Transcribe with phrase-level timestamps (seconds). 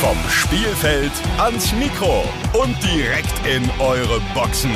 [0.00, 2.22] Vom Spielfeld ans Mikro
[2.52, 4.70] und direkt in eure Boxen.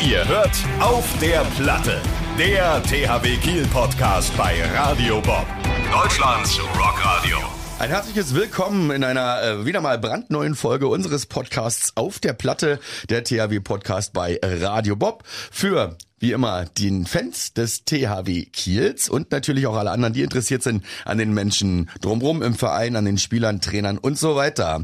[0.00, 2.00] Ihr hört auf der Platte.
[2.38, 5.46] Der THW Kiel Podcast bei Radio Bob.
[5.92, 7.38] Deutschlands Rockradio.
[7.80, 12.78] Ein herzliches Willkommen in einer äh, wieder mal brandneuen Folge unseres Podcasts auf der Platte,
[13.10, 19.30] der THW Podcast bei Radio Bob für wie immer den Fans des THW Kiels und
[19.30, 23.18] natürlich auch alle anderen, die interessiert sind an den Menschen drumherum im Verein, an den
[23.18, 24.82] Spielern, Trainern und so weiter.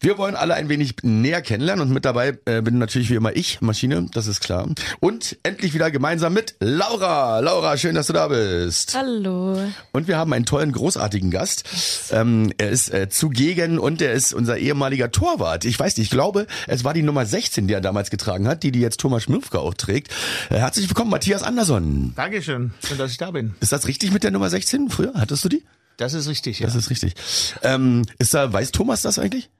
[0.00, 3.34] Wir wollen alle ein wenig näher kennenlernen und mit dabei äh, bin natürlich wie immer
[3.36, 4.68] ich, Maschine, das ist klar.
[5.00, 7.40] Und endlich wieder gemeinsam mit Laura.
[7.40, 8.94] Laura, schön, dass du da bist.
[8.94, 9.58] Hallo.
[9.92, 11.64] Und wir haben einen tollen, großartigen Gast.
[12.12, 15.64] Ähm, er ist äh, zugegen und er ist unser ehemaliger Torwart.
[15.64, 18.62] Ich weiß nicht, ich glaube, es war die Nummer 16, die er damals getragen hat,
[18.62, 20.12] die die jetzt Thomas Schmirfke auch trägt.
[20.48, 22.12] Er Herzlich willkommen, Matthias Andersson.
[22.14, 23.56] Dankeschön, schön, dass ich da bin.
[23.58, 25.12] Ist das richtig mit der Nummer 16 früher?
[25.16, 25.64] Hattest du die?
[25.96, 26.66] Das ist richtig, ja.
[26.66, 27.14] Das ist richtig.
[27.62, 29.50] Ähm, ist da, weiß Thomas das eigentlich?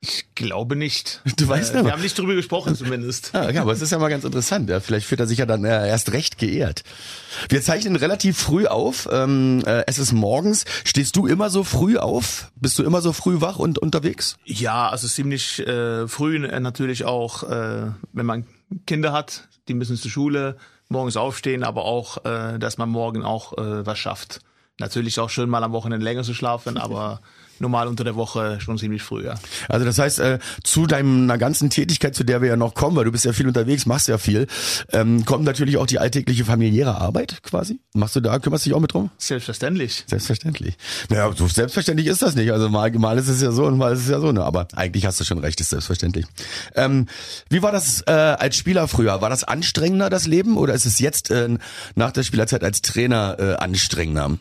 [0.00, 1.20] Ich glaube nicht.
[1.36, 1.88] Du weißt äh, aber.
[1.88, 3.34] Wir haben nicht drüber gesprochen zumindest.
[3.34, 4.70] Ah, ja, aber es ist ja mal ganz interessant.
[4.70, 4.80] Ja.
[4.80, 6.82] Vielleicht fühlt er sich ja dann äh, erst recht geehrt.
[7.50, 9.10] Wir zeichnen relativ früh auf.
[9.12, 10.64] Ähm, äh, es ist morgens.
[10.84, 12.50] Stehst du immer so früh auf?
[12.56, 14.38] Bist du immer so früh wach und unterwegs?
[14.46, 18.46] Ja, also ziemlich äh, früh äh, natürlich auch, äh, wenn man
[18.86, 20.56] Kinder hat, die müssen zur Schule,
[20.88, 24.40] morgens aufstehen, aber auch, äh, dass man morgen auch äh, was schafft.
[24.78, 27.20] Natürlich auch schön mal am Wochenende länger zu schlafen, aber
[27.62, 29.34] normal unter der Woche schon ziemlich früh, ja.
[29.68, 33.04] Also das heißt, äh, zu deiner ganzen Tätigkeit, zu der wir ja noch kommen, weil
[33.04, 34.46] du bist ja viel unterwegs, machst ja viel,
[34.92, 37.80] ähm, kommt natürlich auch die alltägliche familiäre Arbeit quasi.
[37.94, 39.10] Machst du da, kümmerst dich auch mit drum?
[39.16, 40.04] Selbstverständlich.
[40.06, 40.76] Selbstverständlich.
[41.08, 42.52] Naja, so selbstverständlich ist das nicht.
[42.52, 44.32] Also mal, mal ist es ja so und mal ist es ja so.
[44.32, 44.44] Ne?
[44.44, 46.26] Aber eigentlich hast du schon recht, ist selbstverständlich.
[46.74, 47.06] Ähm,
[47.48, 49.20] wie war das äh, als Spieler früher?
[49.20, 50.56] War das anstrengender, das Leben?
[50.56, 51.56] Oder ist es jetzt äh,
[51.94, 54.38] nach der Spielerzeit als Trainer äh, anstrengender?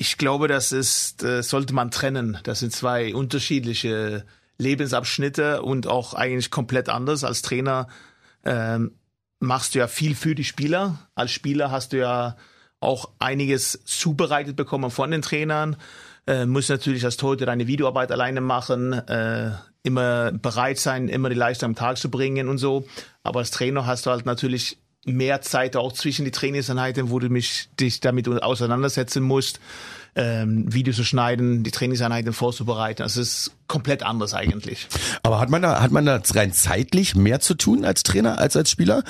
[0.00, 2.38] Ich glaube, das ist, äh, sollte man trennen.
[2.44, 4.24] Das sind zwei unterschiedliche
[4.56, 7.24] Lebensabschnitte und auch eigentlich komplett anders.
[7.24, 7.88] Als Trainer
[8.44, 8.92] ähm,
[9.40, 11.08] machst du ja viel für die Spieler.
[11.16, 12.36] Als Spieler hast du ja
[12.78, 15.74] auch einiges zubereitet bekommen von den Trainern.
[16.28, 19.50] Äh, musst natürlich als Torhüter deine Videoarbeit alleine machen, äh,
[19.82, 22.86] immer bereit sein, immer die Leistung am Tag zu bringen und so.
[23.24, 27.28] Aber als Trainer hast du halt natürlich mehr Zeit auch zwischen die Trainingseinheiten, wo du
[27.28, 29.60] mich dich damit auseinandersetzen musst,
[30.14, 33.02] ähm, Videos zu schneiden, die Trainingseinheiten vorzubereiten.
[33.02, 34.88] Das ist komplett anders eigentlich.
[35.22, 38.56] Aber hat man da hat man da rein zeitlich mehr zu tun als Trainer als
[38.56, 39.04] als Spieler?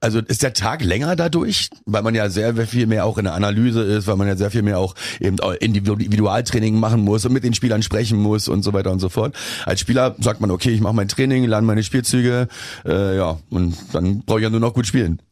[0.00, 3.32] Also ist der Tag länger dadurch, weil man ja sehr viel mehr auch in der
[3.32, 7.44] Analyse ist, weil man ja sehr viel mehr auch eben Individualtraining machen muss und mit
[7.44, 9.34] den Spielern sprechen muss und so weiter und so fort.
[9.64, 12.48] Als Spieler sagt man, okay, ich mache mein Training, lerne meine Spielzüge,
[12.84, 15.22] äh, ja, und dann brauche ich ja nur noch gut spielen.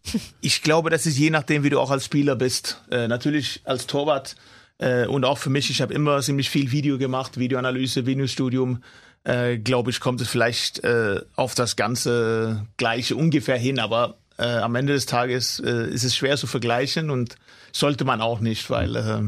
[0.41, 2.83] Ich glaube, das ist je nachdem, wie du auch als Spieler bist.
[2.91, 4.35] Äh, natürlich als Torwart
[4.79, 8.83] äh, und auch für mich, ich habe immer ziemlich viel Video gemacht, Videoanalyse, Videostudium.
[9.25, 14.59] Äh, glaube ich, kommt es vielleicht äh, auf das ganze Gleiche ungefähr hin, aber äh,
[14.59, 17.37] am Ende des Tages äh, ist es schwer zu vergleichen und
[17.73, 19.23] sollte man auch nicht, weil äh,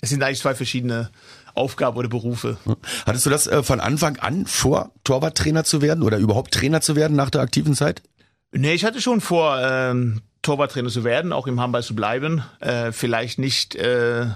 [0.00, 1.10] es sind eigentlich zwei verschiedene
[1.54, 2.56] Aufgaben oder Berufe.
[3.06, 6.96] Hattest du das äh, von Anfang an vor, Torwarttrainer zu werden oder überhaupt Trainer zu
[6.96, 8.02] werden nach der aktiven Zeit?
[8.52, 12.42] Nee, ich hatte schon vor, ähm, Torwarttrainer zu werden, auch im Handball zu bleiben.
[12.60, 14.26] Äh, vielleicht nicht äh,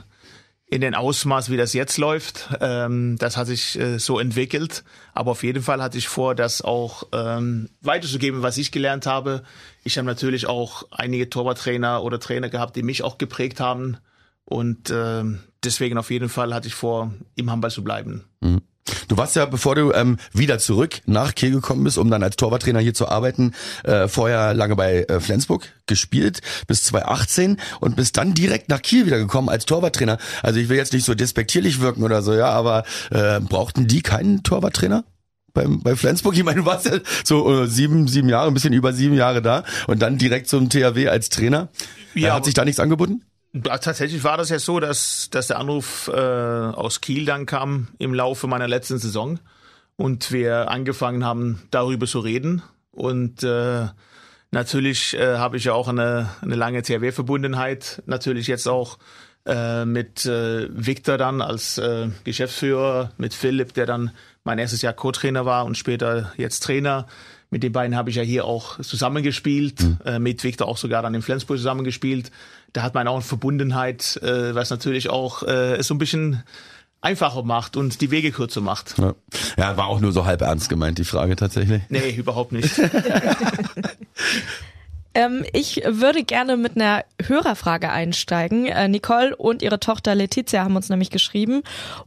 [0.68, 2.48] in den Ausmaß, wie das jetzt läuft.
[2.60, 4.84] Ähm, das hat sich äh, so entwickelt.
[5.14, 9.42] Aber auf jeden Fall hatte ich vor, das auch ähm, weiterzugeben, was ich gelernt habe.
[9.86, 13.98] Ich habe natürlich auch einige Torwarttrainer oder Trainer gehabt, die mich auch geprägt haben.
[14.44, 18.24] Und ähm, deswegen auf jeden Fall hatte ich vor, im Handball zu bleiben.
[18.40, 18.62] Mhm.
[19.06, 22.34] Du warst ja, bevor du ähm, wieder zurück nach Kiel gekommen bist, um dann als
[22.34, 23.54] Torwarttrainer hier zu arbeiten,
[23.84, 29.06] äh, vorher lange bei äh, Flensburg gespielt bis 2018 und bist dann direkt nach Kiel
[29.06, 30.18] wieder gekommen als Torwarttrainer.
[30.42, 34.02] Also ich will jetzt nicht so despektierlich wirken oder so, ja, aber äh, brauchten die
[34.02, 35.04] keinen Torwarttrainer?
[35.56, 38.74] Beim, bei Flensburg, ich meine, du warst ja so äh, sieben, sieben Jahre, ein bisschen
[38.74, 41.68] über sieben Jahre da und dann direkt zum THW als Trainer.
[42.14, 43.22] Ja, hat sich da nichts angeboten?
[43.62, 48.12] Tatsächlich war das ja so, dass, dass der Anruf äh, aus Kiel dann kam im
[48.12, 49.38] Laufe meiner letzten Saison
[49.96, 52.62] und wir angefangen haben, darüber zu reden.
[52.90, 53.86] Und äh,
[54.50, 58.02] natürlich äh, habe ich ja auch eine, eine lange THW-Verbundenheit.
[58.04, 58.98] Natürlich jetzt auch
[59.46, 64.10] äh, mit äh, Victor dann als äh, Geschäftsführer, mit Philipp, der dann
[64.46, 67.06] mein erstes Jahr Co-Trainer war und später jetzt Trainer.
[67.50, 69.98] Mit den beiden habe ich ja hier auch zusammengespielt, mhm.
[70.04, 72.30] äh, mit Victor auch sogar dann in Flensburg zusammengespielt.
[72.72, 76.42] Da hat man auch eine Verbundenheit, äh, was natürlich auch äh, es so ein bisschen
[77.00, 78.98] einfacher macht und die Wege kürzer macht.
[78.98, 79.14] Ja.
[79.56, 81.82] ja, war auch nur so halb ernst gemeint, die Frage tatsächlich.
[81.88, 82.80] Nee, überhaupt nicht.
[85.16, 88.66] Ähm, ich würde gerne mit einer Hörerfrage einsteigen.
[88.66, 91.62] Äh, Nicole und ihre Tochter Letizia haben uns nämlich geschrieben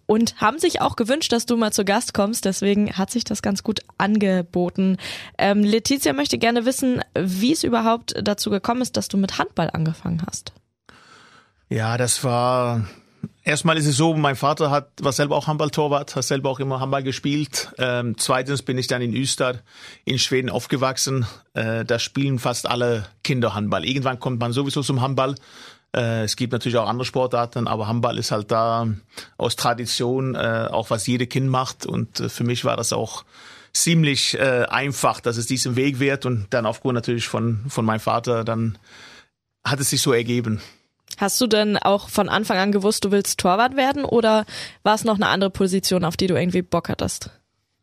[0.06, 2.46] und haben sich auch gewünscht, dass du mal zu Gast kommst.
[2.46, 4.98] Deswegen hat sich das ganz gut angeboten.
[5.40, 9.72] Ähm, Letizia möchte gerne wissen, wie es überhaupt dazu gekommen ist, dass du mit Handball
[9.74, 10.54] angefangen hast.
[11.68, 12.86] Ja, das war
[13.50, 16.82] Erstmal ist es so, mein Vater hat, war selber auch Handballtorwart, hat selber auch immer
[16.82, 17.74] Handball gespielt.
[17.80, 19.64] Ähm, zweitens bin ich dann in Ystad
[20.06, 21.26] in Schweden aufgewachsen.
[21.56, 23.86] Äh, da spielen fast alle Kinder Handball.
[23.86, 25.34] Irgendwann kommt man sowieso zum Handball.
[25.96, 28.88] Äh, es gibt natürlich auch andere Sportarten, aber Handball ist halt da
[29.38, 31.88] aus Tradition, äh, auch was jede Kind macht.
[31.88, 33.26] Und äh, für mich war das auch
[33.74, 36.28] ziemlich äh, einfach, dass es diesen Weg wird.
[36.28, 38.78] Und dann aufgrund natürlich von, von meinem Vater, dann
[39.64, 40.62] hat es sich so ergeben.
[41.18, 44.46] Hast du denn auch von Anfang an gewusst, du willst Torwart werden oder
[44.84, 47.32] war es noch eine andere Position, auf die du irgendwie Bock hattest?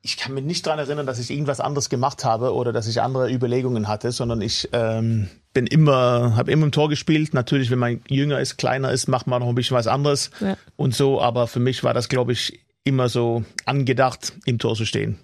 [0.03, 3.03] Ich kann mich nicht daran erinnern, dass ich irgendwas anderes gemacht habe oder dass ich
[3.03, 7.35] andere Überlegungen hatte, sondern ich ähm, bin immer, habe immer im Tor gespielt.
[7.35, 10.57] Natürlich, wenn man jünger ist, kleiner ist, macht man noch ein bisschen was anderes ja.
[10.77, 11.21] und so.
[11.21, 15.19] Aber für mich war das, glaube ich, immer so angedacht, im Tor zu stehen.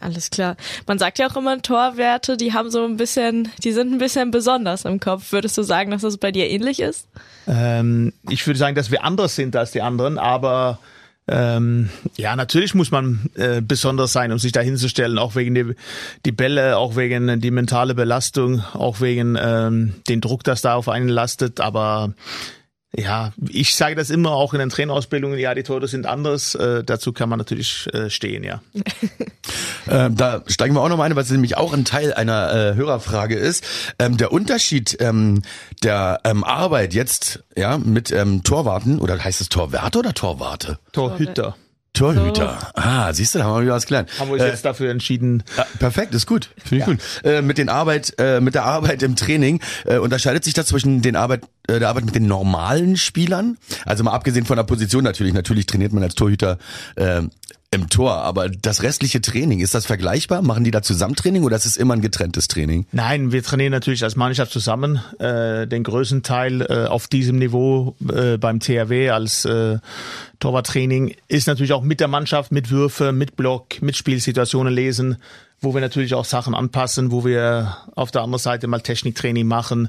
[0.00, 0.56] Alles klar.
[0.86, 4.30] Man sagt ja auch immer, Torwerte, die haben so ein bisschen, die sind ein bisschen
[4.30, 5.32] besonders im Kopf.
[5.32, 7.08] Würdest du sagen, dass das bei dir ähnlich ist?
[7.46, 10.78] Ähm, ich würde sagen, dass wir anders sind als die anderen, aber
[11.28, 15.74] ähm, ja, natürlich muss man äh, besonders sein, um sich da hinzustellen, auch wegen die,
[16.24, 20.88] die Bälle, auch wegen die mentale Belastung, auch wegen ähm, den Druck, das da auf
[20.88, 21.60] einen lastet.
[21.60, 22.14] Aber
[22.96, 26.54] ja, ich sage das immer auch in den Trainerausbildungen, ja, die Tore sind anders.
[26.54, 28.62] Äh, dazu kann man natürlich äh, stehen, ja.
[29.90, 32.74] ähm, da steigen wir auch noch mal ein, was nämlich auch ein Teil einer äh,
[32.74, 33.64] Hörerfrage ist.
[33.98, 35.42] Ähm, der Unterschied ähm,
[35.82, 40.78] der ähm, Arbeit jetzt ja mit ähm, Torwarten, oder heißt es Torwarte oder Torwarte?
[40.92, 41.56] Torhüter.
[41.96, 42.58] Torhüter.
[42.60, 42.66] So.
[42.74, 44.10] Ah, siehst du, da haben wir wieder was gelernt.
[44.18, 45.42] Haben wir uns äh, jetzt dafür entschieden.
[45.56, 46.50] Ja, perfekt, ist gut.
[46.58, 46.86] Finde ich ja.
[46.86, 47.00] gut.
[47.24, 51.02] Äh, mit den Arbeit, äh, mit der Arbeit im Training äh, unterscheidet sich das zwischen
[51.02, 53.56] den Arbeit, äh, der Arbeit mit den normalen Spielern.
[53.84, 55.32] Also mal abgesehen von der Position natürlich.
[55.32, 56.58] Natürlich trainiert man als Torhüter
[56.96, 57.22] äh,
[57.70, 60.40] im Tor, aber das restliche Training, ist das vergleichbar?
[60.42, 62.86] Machen die da Zusammentraining oder ist es immer ein getrenntes Training?
[62.92, 67.96] Nein, wir trainieren natürlich als Mannschaft zusammen, äh, den größten Teil äh, auf diesem Niveau
[68.08, 69.78] äh, beim THW als äh,
[70.40, 75.16] Torwarttraining ist natürlich auch mit der Mannschaft, mit Würfe, mit Block, mit Spielsituationen lesen,
[75.60, 79.88] wo wir natürlich auch Sachen anpassen, wo wir auf der anderen Seite mal Techniktraining machen,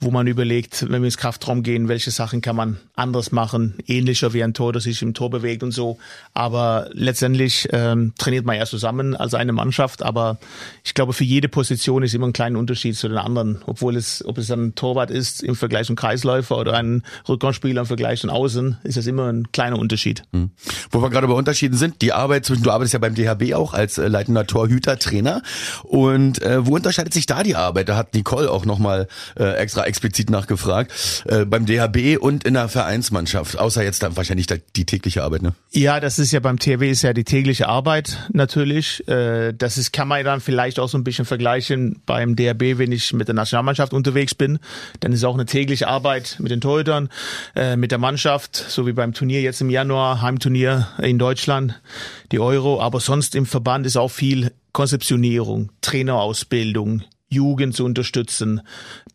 [0.00, 4.32] wo man überlegt, wenn wir ins Kraftraum gehen, welche Sachen kann man anders machen, ähnlicher
[4.32, 5.98] wie ein Tor, das sich im Tor bewegt und so.
[6.34, 10.04] Aber letztendlich ähm, trainiert man ja zusammen als eine Mannschaft.
[10.04, 10.38] Aber
[10.84, 14.24] ich glaube, für jede Position ist immer ein kleiner Unterschied zu den anderen, obwohl es,
[14.24, 18.30] ob es ein Torwart ist im Vergleich zum Kreisläufer oder ein Rückraumspieler im Vergleich zum
[18.30, 19.87] Außen, ist das immer ein kleiner Unterschied.
[20.32, 20.50] Hm.
[20.90, 23.74] Wo wir gerade bei Unterschieden sind, die Arbeit zwischen, du arbeitest ja beim DHB auch
[23.74, 25.42] als äh, leitender Torhüter, Trainer.
[25.82, 27.88] Und äh, wo unterscheidet sich da die Arbeit?
[27.88, 29.08] Da hat Nicole auch nochmal
[29.38, 30.92] äh, extra explizit nachgefragt,
[31.26, 35.54] äh, beim DHB und in der Vereinsmannschaft, außer jetzt dann wahrscheinlich die tägliche Arbeit, ne?
[35.70, 39.06] Ja, das ist ja beim THW ist ja die tägliche Arbeit natürlich.
[39.08, 42.92] Äh, das ist, kann man dann vielleicht auch so ein bisschen vergleichen beim DHB, wenn
[42.92, 44.58] ich mit der Nationalmannschaft unterwegs bin.
[45.00, 47.08] Dann ist auch eine tägliche Arbeit mit den Torhütern,
[47.54, 51.80] äh, mit der Mannschaft, so wie beim Turnier jetzt im Januar, Heimturnier in Deutschland,
[52.32, 52.82] die Euro.
[52.82, 58.62] Aber sonst im Verband ist auch viel Konzeptionierung, Trainerausbildung, Jugend zu unterstützen,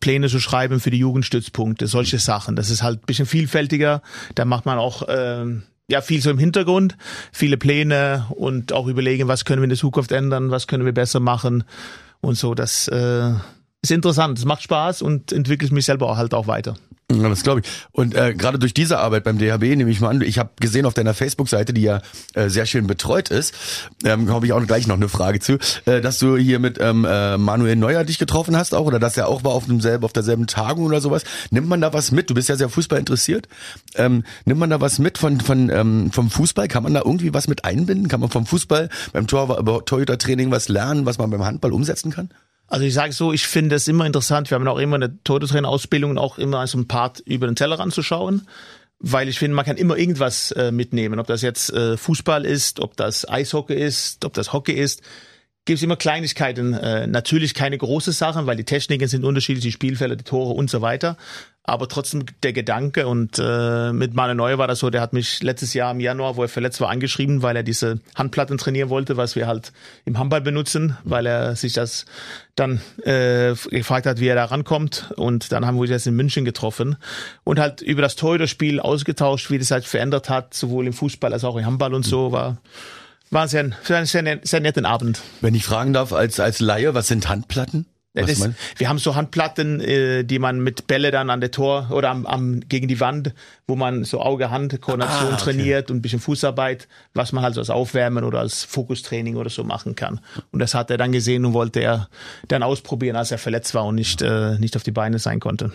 [0.00, 2.56] Pläne zu schreiben für die Jugendstützpunkte, solche Sachen.
[2.56, 4.00] Das ist halt ein bisschen vielfältiger.
[4.36, 6.96] Da macht man auch ähm, ja viel so im Hintergrund,
[7.30, 10.94] viele Pläne und auch überlegen, was können wir in der Zukunft ändern, was können wir
[10.94, 11.64] besser machen
[12.22, 12.54] und so.
[12.54, 13.32] Das äh,
[13.82, 16.78] ist interessant, es macht Spaß und entwickelt mich selber auch halt auch weiter.
[17.08, 17.66] Das glaube ich.
[17.92, 20.86] Und äh, gerade durch diese Arbeit beim DHB nehme ich mal an, ich habe gesehen
[20.86, 22.00] auf deiner Facebook-Seite, die ja
[22.32, 23.54] äh, sehr schön betreut ist,
[24.04, 27.04] ähm, habe ich auch gleich noch eine Frage zu, äh, dass du hier mit ähm,
[27.04, 30.14] äh, Manuel Neuer dich getroffen hast auch oder dass er auch war auf demselben, auf
[30.14, 31.24] derselben Tagung oder sowas.
[31.50, 32.30] Nimmt man da was mit?
[32.30, 33.48] Du bist ja sehr Fußball interessiert.
[33.96, 36.68] Ähm, nimmt man da was mit von von ähm, vom Fußball?
[36.68, 38.08] Kann man da irgendwie was mit einbinden?
[38.08, 42.30] Kann man vom Fußball beim Tor Torhüter-Training was lernen, was man beim Handball umsetzen kann?
[42.66, 44.50] Also ich sage so, ich finde es immer interessant.
[44.50, 47.78] Wir haben auch immer eine Todetrainer-Ausbildung und auch immer so ein Part über den Teller
[47.78, 48.48] anzuschauen,
[48.98, 51.18] weil ich finde, man kann immer irgendwas äh, mitnehmen.
[51.18, 55.02] Ob das jetzt äh, Fußball ist, ob das Eishockey ist, ob das Hockey ist
[55.64, 56.74] gibt es immer Kleinigkeiten.
[56.74, 60.68] Äh, natürlich keine große Sachen, weil die Techniken sind unterschiedlich, die Spielfelder, die Tore und
[60.70, 61.16] so weiter.
[61.66, 65.42] Aber trotzdem der Gedanke und äh, mit Mane Neue war das so, der hat mich
[65.42, 69.16] letztes Jahr im Januar, wo er verletzt war, angeschrieben, weil er diese Handplatten trainieren wollte,
[69.16, 69.72] was wir halt
[70.04, 72.04] im Handball benutzen, weil er sich das
[72.54, 75.14] dann äh, gefragt hat, wie er da rankommt.
[75.16, 76.96] Und dann haben wir uns jetzt in München getroffen
[77.44, 81.44] und halt über das Torhüter-Spiel ausgetauscht, wie das halt verändert hat, sowohl im Fußball als
[81.44, 82.58] auch im Handball und so war
[83.34, 85.20] war sehr, sehr, sehr, sehr netten Abend.
[85.40, 87.86] Wenn ich fragen darf, als, als Laie, was sind Handplatten?
[88.14, 92.10] Meinst wir haben so Handplatten, äh, die man mit Bälle dann an der Tor oder
[92.10, 93.34] am, am gegen die Wand,
[93.66, 95.42] wo man so Auge-Hand-Koordination Ah, okay.
[95.42, 99.50] trainiert und ein bisschen Fußarbeit, was man halt so als Aufwärmen oder als Fokustraining oder
[99.50, 100.20] so machen kann.
[100.52, 102.08] Und das hat er dann gesehen und wollte er
[102.46, 105.72] dann ausprobieren, als er verletzt war und nicht äh, nicht auf die Beine sein konnte.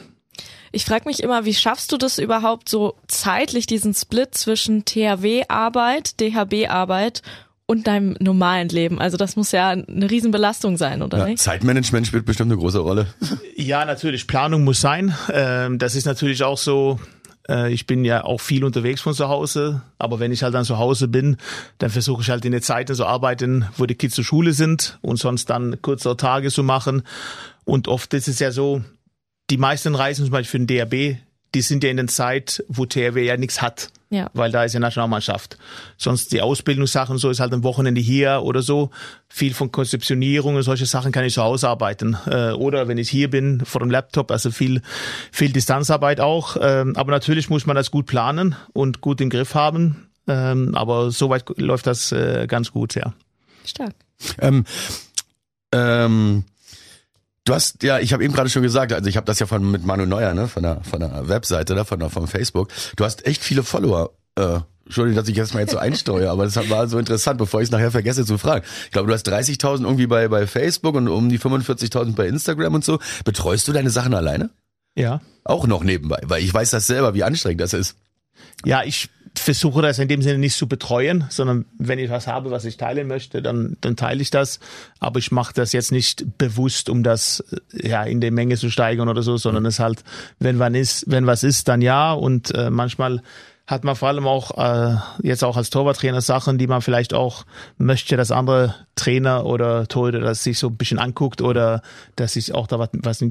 [0.71, 6.21] Ich frage mich immer, wie schaffst du das überhaupt so zeitlich, diesen Split zwischen THW-Arbeit,
[6.21, 7.21] DHB-Arbeit
[7.69, 8.99] und deinem normalen Leben?
[8.99, 11.37] Also das muss ja eine Riesenbelastung sein, oder Ja, nicht?
[11.37, 13.05] Zeitmanagement spielt bestimmt eine große Rolle.
[13.55, 14.25] Ja, natürlich.
[14.25, 15.13] Planung muss sein.
[15.31, 16.99] Ähm, das ist natürlich auch so.
[17.47, 20.65] Äh, ich bin ja auch viel unterwegs von zu Hause, aber wenn ich halt dann
[20.65, 21.37] zu Hause bin,
[21.77, 24.97] dann versuche ich halt in den Zeiten zu arbeiten, wo die Kids zur Schule sind
[25.03, 27.03] und sonst dann kürzere Tage zu machen.
[27.65, 28.81] Und oft ist es ja so,
[29.51, 31.19] die meisten Reisen zum Beispiel für den DRB,
[31.53, 33.89] die sind ja in der Zeit, wo THW ja nichts hat.
[34.11, 34.31] Ja.
[34.33, 35.57] Weil da ist ja Nationalmannschaft.
[35.97, 38.89] Sonst die Ausbildungssachen, so ist halt am Wochenende hier oder so.
[39.27, 42.17] Viel von Konzeptionierung und solche Sachen kann ich zu Hause arbeiten.
[42.25, 44.81] Äh, oder wenn ich hier bin, vor dem Laptop, also viel,
[45.31, 46.57] viel Distanzarbeit auch.
[46.59, 50.09] Ähm, aber natürlich muss man das gut planen und gut im Griff haben.
[50.27, 53.13] Ähm, aber soweit läuft das äh, ganz gut, ja.
[53.63, 53.93] Stark.
[54.39, 54.65] Ähm,
[55.71, 56.45] ähm,
[57.49, 59.69] du hast, ja, ich habe eben gerade schon gesagt, also ich habe das ja von
[59.69, 62.69] mit Manu Neuer, ne, von der von der Webseite, da, von der von Facebook.
[62.95, 64.11] Du hast echt viele Follower.
[64.35, 67.61] Äh, Entschuldigung, dass ich jetzt mal jetzt so einsteuere, aber das war so interessant, bevor
[67.61, 68.65] ich es nachher vergesse zu fragen.
[68.85, 72.75] Ich glaube, du hast 30.000 irgendwie bei bei Facebook und um die 45.000 bei Instagram
[72.75, 72.99] und so.
[73.23, 74.49] Betreust du deine Sachen alleine?
[74.95, 75.21] Ja.
[75.43, 77.95] Auch noch nebenbei, weil ich weiß das selber, wie anstrengend das ist.
[78.65, 82.51] Ja, ich versuche das in dem Sinne nicht zu betreuen, sondern wenn ich was habe,
[82.51, 84.59] was ich teilen möchte, dann, dann teile ich das.
[84.99, 87.43] Aber ich mache das jetzt nicht bewusst, um das
[87.73, 90.03] äh, ja in der Menge zu steigern oder so, sondern es halt,
[90.39, 92.13] wenn wann ist, wenn was ist, dann ja.
[92.13, 93.21] Und äh, manchmal
[93.69, 97.45] hat man vor allem auch äh, jetzt auch als Torwarttrainer Sachen, die man vielleicht auch
[97.77, 101.83] möchte, dass andere Trainer oder Torhüter das sich so ein bisschen anguckt oder
[102.15, 103.23] dass sich auch da was, was,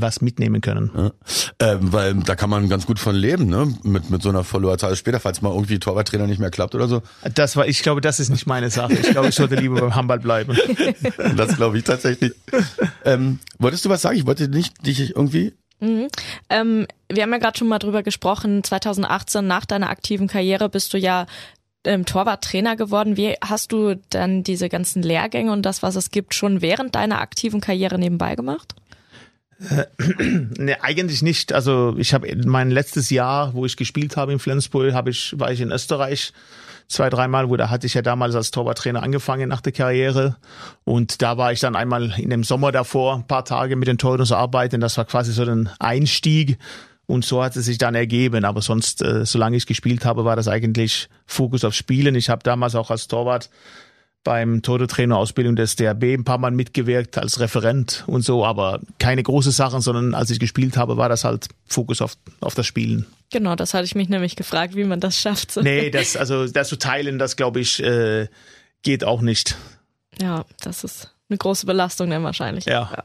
[0.00, 0.90] was mitnehmen können.
[0.94, 1.10] Ja.
[1.58, 3.72] Ähm, weil da kann man ganz gut von leben, ne?
[3.82, 7.02] Mit, mit so einer Followerzahl später, falls mal irgendwie Torwarttrainer nicht mehr klappt oder so.
[7.34, 8.94] Das war, ich glaube, das ist nicht meine Sache.
[8.94, 10.56] Ich glaube, ich sollte lieber beim Handball bleiben.
[11.36, 12.32] Das glaube ich tatsächlich.
[13.04, 14.16] ähm, wolltest du was sagen?
[14.16, 15.54] Ich wollte nicht dich irgendwie.
[15.80, 20.94] Ähm, wir haben ja gerade schon mal drüber gesprochen, 2018 nach deiner aktiven Karriere bist
[20.94, 21.26] du ja
[21.84, 23.16] ähm, Torwarttrainer geworden.
[23.16, 27.20] Wie hast du dann diese ganzen Lehrgänge und das, was es gibt, schon während deiner
[27.20, 28.74] aktiven Karriere nebenbei gemacht?
[30.58, 31.52] Ne, eigentlich nicht.
[31.52, 35.50] Also ich habe mein letztes Jahr, wo ich gespielt habe in Flensburg, habe ich war
[35.50, 36.32] ich in Österreich
[36.88, 40.36] zwei, dreimal, wo da hatte ich ja damals als Torwarttrainer angefangen nach der Karriere.
[40.84, 43.98] Und da war ich dann einmal in dem Sommer davor ein paar Tage mit den
[43.98, 44.80] Torhütern zu arbeiten.
[44.80, 46.58] Das war quasi so ein Einstieg.
[47.06, 48.44] Und so hat es sich dann ergeben.
[48.44, 52.16] Aber sonst, äh, solange ich gespielt habe, war das eigentlich Fokus auf Spielen.
[52.16, 53.48] Ich habe damals auch als Torwart
[54.26, 59.52] beim Torhüter-Trainer-Ausbildung des DRB ein paar Mal mitgewirkt als Referent und so, aber keine große
[59.52, 63.06] Sachen, sondern als ich gespielt habe, war das halt Fokus auf, auf das Spielen.
[63.30, 65.56] Genau, das hatte ich mich nämlich gefragt, wie man das schafft.
[65.62, 68.26] Nee, das, also das zu teilen, das glaube ich, äh,
[68.82, 69.54] geht auch nicht.
[70.20, 72.64] Ja, das ist eine große Belastung dann wahrscheinlich.
[72.64, 72.90] Ja.
[72.92, 73.02] Äh,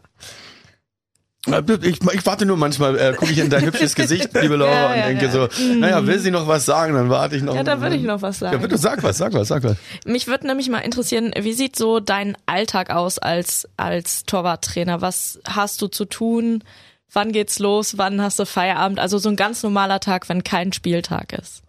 [1.47, 4.95] Ich, ich warte nur manchmal, äh, gucke ich in dein hübsches Gesicht, liebe Laura, Ja,
[4.95, 5.31] ja, und denke ja.
[5.31, 7.55] so, naja, will sie noch was sagen, dann warte ich noch.
[7.55, 8.53] Ja, da würde ich noch was sagen.
[8.53, 9.77] Ja, bitte sag was, sag was, sag was.
[10.05, 15.01] Mich würde nämlich mal interessieren, wie sieht so dein Alltag aus als, als Torwarttrainer?
[15.01, 16.63] Was hast du zu tun?
[17.11, 17.97] Wann geht's los?
[17.97, 18.99] Wann hast du Feierabend?
[18.99, 21.63] Also so ein ganz normaler Tag, wenn kein Spieltag ist.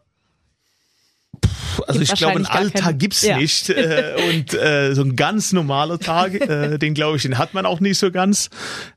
[1.87, 3.39] Also Gibt ich glaube, einen Alltag keinen- gibt's Ja.
[3.39, 3.71] nicht.
[3.71, 7.65] Äh, und äh, so ein ganz normaler Tag, äh, den glaube ich, den hat man
[7.67, 8.51] auch nicht so ganz.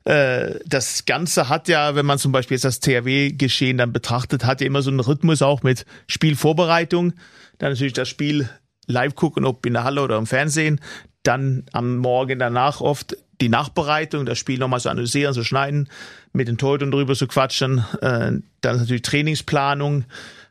[0.04, 4.60] Äh, das Ganze hat ja, wenn man zum Beispiel jetzt das THW-Geschehen dann betrachtet, hat
[4.60, 7.14] ja immer so einen Rhythmus auch mit Spielvorbereitung,
[7.58, 8.48] dann natürlich das Spiel
[8.86, 10.80] live gucken, ob in der Halle oder im Fernsehen,
[11.22, 15.88] dann am Morgen danach oft die Nachbereitung, das Spiel nochmal so analysieren, so schneiden,
[16.32, 20.04] mit den Torhütern drüber zu quatschen, äh, dann natürlich Trainingsplanung,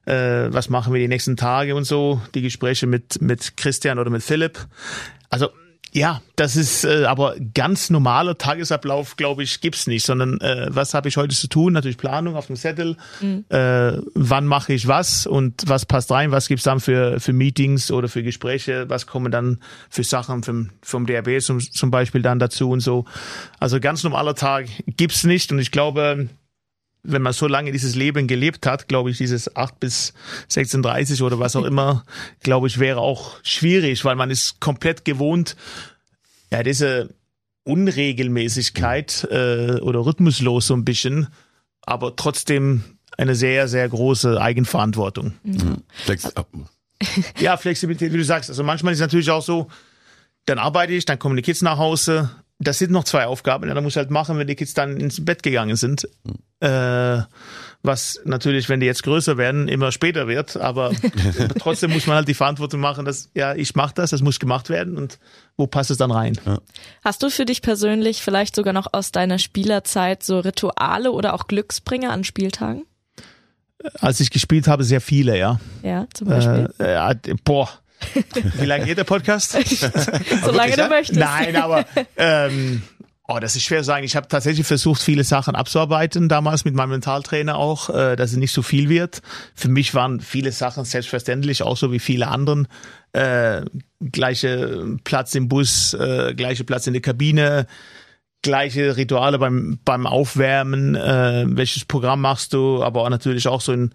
[0.05, 4.09] äh, was machen wir die nächsten Tage und so, die Gespräche mit, mit Christian oder
[4.09, 4.67] mit Philipp.
[5.29, 5.49] Also
[5.95, 10.93] ja, das ist äh, aber ganz normaler Tagesablauf, glaube ich, gibt's nicht, sondern äh, was
[10.93, 11.71] habe ich heute zu tun?
[11.71, 12.97] Natürlich Planung auf dem Zettel.
[13.47, 16.31] Äh, wann mache ich was und was passt rein?
[16.31, 18.89] Was gibt's dann für für Meetings oder für Gespräche?
[18.89, 19.59] Was kommen dann
[19.89, 23.05] für Sachen vom vom DRB zum, zum Beispiel dann dazu und so?
[23.61, 26.27] Also ganz normaler Tag gibt's nicht und ich glaube,
[27.07, 30.13] wenn man so lange dieses Leben gelebt hat, glaube ich, dieses 8 bis
[30.49, 32.03] 16.30 oder was auch immer,
[32.41, 35.55] glaube ich, wäre auch schwierig, weil man ist komplett gewohnt,
[36.51, 37.13] ja, diese
[37.63, 41.27] Unregelmäßigkeit äh, oder rhythmuslos so ein bisschen,
[41.81, 42.83] aber trotzdem
[43.17, 45.33] eine sehr, sehr große Eigenverantwortung.
[46.03, 46.45] Flex, ah,
[47.39, 48.49] Ja, Flexibilität, wie du sagst.
[48.49, 49.67] Also manchmal ist es natürlich auch so,
[50.45, 53.67] dann arbeite ich, dann kommen die Kids nach Hause das sind noch zwei Aufgaben.
[53.67, 56.07] Ja, da muss halt machen, wenn die Kids dann ins Bett gegangen sind.
[56.61, 57.21] Äh,
[57.83, 60.57] was natürlich, wenn die jetzt größer werden, immer später wird.
[60.57, 60.91] Aber
[61.59, 64.69] trotzdem muss man halt die Verantwortung machen, dass ja, ich mache das, das muss gemacht
[64.69, 65.19] werden und
[65.57, 66.37] wo passt es dann rein?
[67.03, 71.47] Hast du für dich persönlich vielleicht sogar noch aus deiner Spielerzeit so Rituale oder auch
[71.47, 72.85] Glücksbringer an Spieltagen?
[73.99, 75.59] Als ich gespielt habe, sehr viele, ja.
[75.83, 76.73] Ja, zum Beispiel.
[76.79, 77.69] Äh, äh, boah.
[78.59, 79.51] Wie lange geht der Podcast?
[80.43, 81.19] Solange du möchtest.
[81.19, 81.85] Nein, aber
[82.17, 82.83] ähm,
[83.27, 84.05] oh, das ist schwer zu sagen.
[84.05, 88.37] Ich habe tatsächlich versucht, viele Sachen abzuarbeiten, damals mit meinem Mentaltrainer auch, äh, dass es
[88.37, 89.21] nicht so viel wird.
[89.53, 92.67] Für mich waren viele Sachen selbstverständlich, auch so wie viele anderen.
[93.13, 93.61] Äh,
[93.99, 97.67] gleiche Platz im Bus, äh, gleiche Platz in der Kabine,
[98.41, 103.71] gleiche Rituale beim, beim Aufwärmen, äh, welches Programm machst du, aber auch natürlich auch so
[103.73, 103.91] in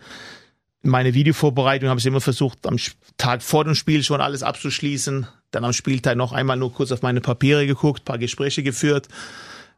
[0.82, 2.76] meine Videovorbereitung habe ich immer versucht, am
[3.18, 5.26] Tag vor dem Spiel schon alles abzuschließen.
[5.50, 9.08] Dann am Spieltag noch einmal nur kurz auf meine Papiere geguckt, paar Gespräche geführt.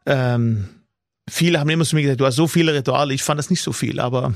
[0.06, 0.68] Ähm,
[1.28, 3.14] viele haben immer zu mir gesagt, du hast so viele Rituale.
[3.14, 4.34] Ich fand das nicht so viel, aber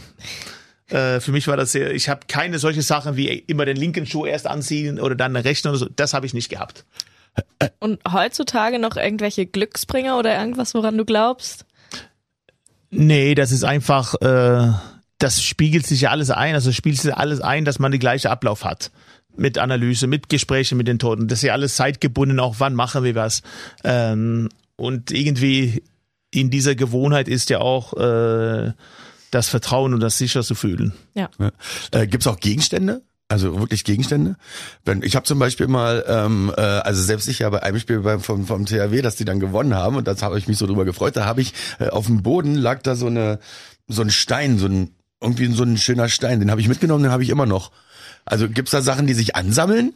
[0.88, 4.06] äh, für mich war das sehr, ich habe keine solche Sachen wie immer den linken
[4.06, 5.88] Schuh erst anziehen oder dann den rechten oder so.
[5.94, 6.84] Das habe ich nicht gehabt.
[7.80, 11.66] Und heutzutage noch irgendwelche Glücksbringer oder irgendwas, woran du glaubst?
[12.90, 14.72] Nee, das ist einfach, äh,
[15.18, 18.30] das spiegelt sich ja alles ein, also spielt sich alles ein, dass man die gleiche
[18.30, 18.90] Ablauf hat.
[19.36, 21.28] Mit Analyse, mit Gesprächen mit den Toten.
[21.28, 23.42] Das ist ja alles zeitgebunden, auch wann machen wir was.
[23.84, 25.82] Ähm, und irgendwie
[26.30, 28.72] in dieser Gewohnheit ist ja auch äh,
[29.30, 30.94] das Vertrauen und das sicher zu fühlen.
[31.14, 31.28] Ja.
[31.38, 31.50] Ja.
[31.92, 33.02] Äh, Gibt es auch Gegenstände?
[33.28, 34.36] Also wirklich Gegenstände?
[34.84, 38.00] Wenn, ich habe zum Beispiel mal, ähm, äh, also selbst ich ja bei einem Spiel
[38.00, 40.66] beim, vom, vom THW, dass die dann gewonnen haben und das habe ich mich so
[40.66, 41.16] drüber gefreut.
[41.16, 43.40] Da habe ich äh, auf dem Boden lag da so eine
[43.88, 46.40] so ein Stein, so ein irgendwie so ein schöner Stein.
[46.40, 47.72] Den habe ich mitgenommen, den habe ich immer noch.
[48.24, 49.94] Also gibt's da Sachen, die sich ansammeln?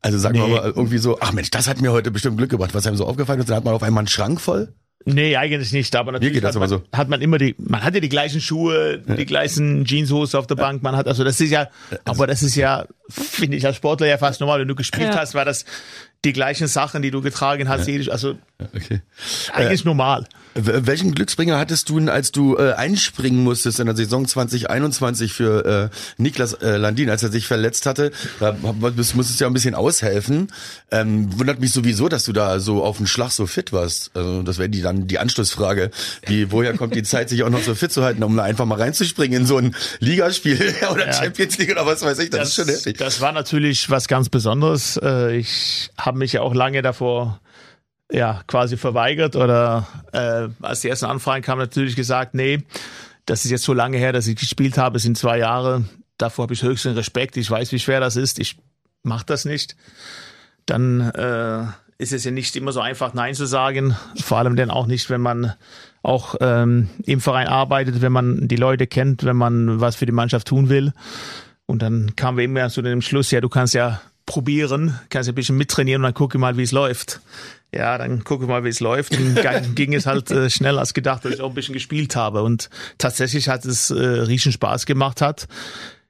[0.00, 0.54] Also sagen wir Nee.
[0.54, 3.06] mal irgendwie so, ach Mensch, das hat mir heute bestimmt Glück gebracht, was einem so
[3.06, 3.48] aufgefallen ist.
[3.48, 4.72] Dann hat man auf einmal einen Schrank voll.
[5.04, 7.82] Nee, eigentlich nicht, aber natürlich geht das hat, man, aber hat man immer die, man
[7.82, 11.40] hat ja die gleichen Schuhe, die gleichen Jeanshose auf der Bank, man hat, also das
[11.40, 11.68] ist ja,
[12.04, 15.16] aber das ist ja, finde ich als Sportler ja fast normal, wenn du gespielt Ja.
[15.18, 15.64] hast, war das
[16.24, 18.36] die gleichen Sachen, die du getragen hast, jede- also
[18.74, 19.00] Okay.
[19.52, 20.24] eigentlich normal.
[20.54, 25.90] W- Welchen Glücksbringer hattest du als du äh, einspringen musstest in der Saison 2021 für
[25.90, 28.12] äh, Niklas äh, Landin, als er sich verletzt hatte?
[28.38, 30.52] Da musstest du ja ein bisschen aushelfen.
[30.92, 34.12] Ähm, wundert mich sowieso, dass du da so auf den Schlag so fit warst.
[34.14, 35.90] Also das wäre die dann die Anschlussfrage.
[36.26, 38.66] Wie, woher kommt die Zeit, sich auch noch so fit zu halten, um da einfach
[38.66, 42.30] mal reinzuspringen in so ein Ligaspiel oder Champions League oder was weiß ich?
[42.30, 42.98] Das, ist schon heftig.
[42.98, 44.98] Das war natürlich was ganz Besonderes.
[45.02, 47.40] Äh, Ich habe mich ja auch lange davor
[48.10, 52.62] ja quasi verweigert oder äh, als die ersten Anfragen kamen natürlich gesagt, nee,
[53.26, 55.84] das ist jetzt so lange her, dass ich gespielt habe, es sind zwei Jahre.
[56.18, 57.36] Davor habe ich höchsten Respekt.
[57.36, 58.38] Ich weiß, wie schwer das ist.
[58.38, 58.58] Ich
[59.02, 59.76] mache das nicht.
[60.66, 61.64] Dann äh,
[61.98, 63.96] ist es ja nicht immer so einfach, Nein zu sagen.
[64.20, 65.54] Vor allem dann auch nicht, wenn man
[66.02, 70.12] auch ähm, im Verein arbeitet, wenn man die Leute kennt, wenn man was für die
[70.12, 70.92] Mannschaft tun will.
[71.66, 75.34] Und dann kamen wir immer zu dem Schluss, ja, du kannst ja probieren, kannst ein
[75.34, 77.20] bisschen mittrainieren und dann gucke mal, wie es läuft.
[77.74, 79.16] Ja, dann gucke mal, wie es läuft.
[79.16, 82.16] Und dann ging es halt äh, schneller als gedacht, weil ich auch ein bisschen gespielt
[82.16, 82.42] habe.
[82.42, 85.48] Und tatsächlich hat es äh, riesen Spaß gemacht hat.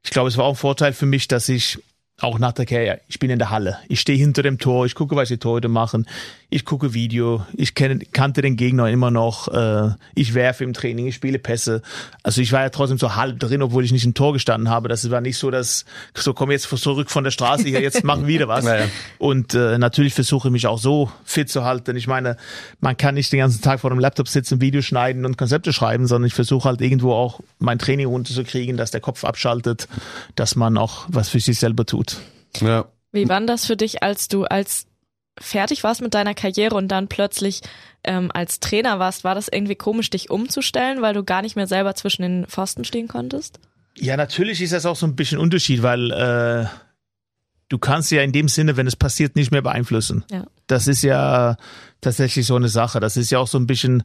[0.04, 1.78] Ich glaube, es war auch ein Vorteil für mich, dass ich
[2.20, 4.94] auch nach der Karriere, ich bin in der Halle, ich stehe hinter dem Tor, ich
[4.94, 6.06] gucke, was die Torhüter machen,
[6.52, 11.06] ich gucke Video, ich kenne, kannte den Gegner immer noch, äh, ich werfe im Training,
[11.06, 11.80] ich spiele Pässe.
[12.22, 14.90] Also ich war ja trotzdem so halb drin, obwohl ich nicht im Tor gestanden habe.
[14.90, 18.26] Das war nicht so, dass so komm jetzt zurück von der Straße, hier, jetzt machen
[18.26, 18.62] wir wieder was.
[18.72, 18.86] Naja.
[19.18, 21.96] Und äh, natürlich versuche ich mich auch so fit zu halten.
[21.96, 22.36] Ich meine,
[22.80, 26.06] man kann nicht den ganzen Tag vor dem Laptop sitzen, Videos schneiden und Konzepte schreiben,
[26.06, 29.88] sondern ich versuche halt irgendwo auch mein Training runterzukriegen, dass der Kopf abschaltet,
[30.36, 32.18] dass man auch was für sich selber tut.
[32.60, 32.84] Ja.
[33.10, 34.86] Wie war das für dich, als du als
[35.38, 37.62] fertig warst mit deiner Karriere und dann plötzlich
[38.04, 39.24] ähm, als Trainer warst?
[39.24, 42.84] War das irgendwie komisch, dich umzustellen, weil du gar nicht mehr selber zwischen den Pfosten
[42.84, 43.58] stehen konntest?
[43.98, 46.66] Ja, natürlich ist das auch so ein bisschen Unterschied, weil äh,
[47.68, 50.24] du kannst ja in dem Sinne, wenn es passiert, nicht mehr beeinflussen.
[50.30, 50.44] Ja.
[50.66, 51.56] Das ist ja
[52.00, 53.00] tatsächlich so eine Sache.
[53.00, 54.02] Das ist ja auch so ein bisschen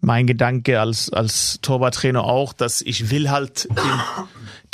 [0.00, 4.00] mein Gedanke als, als Torwarttrainer auch, dass ich will halt den,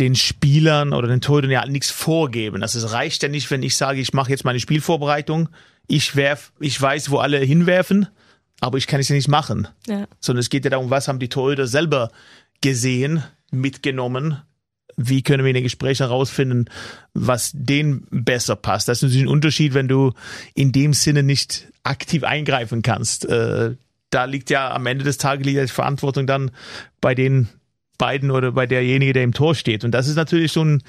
[0.00, 2.62] den Spielern oder den Torhütern ja nichts vorgeben.
[2.62, 5.48] Also es reicht ja nicht, wenn ich sage, ich mache jetzt meine Spielvorbereitung,
[5.86, 8.08] ich werf, ich weiß, wo alle hinwerfen,
[8.60, 10.06] aber ich kann es ja nicht machen Ja.
[10.20, 12.10] sondern es geht ja darum, was haben die Torhüter selber
[12.60, 14.38] gesehen, mitgenommen,
[14.96, 16.66] wie können wir in den Gesprächen herausfinden,
[17.12, 18.88] was denen besser passt.
[18.88, 20.12] Das ist natürlich ein Unterschied, wenn du
[20.54, 23.26] in dem Sinne nicht aktiv eingreifen kannst.
[23.26, 23.76] Äh,
[24.10, 26.50] da liegt ja am Ende des Tages die Verantwortung dann
[27.00, 27.48] bei den
[27.98, 29.84] beiden oder bei derjenige, der im Tor steht.
[29.84, 30.82] Und das ist natürlich so ein,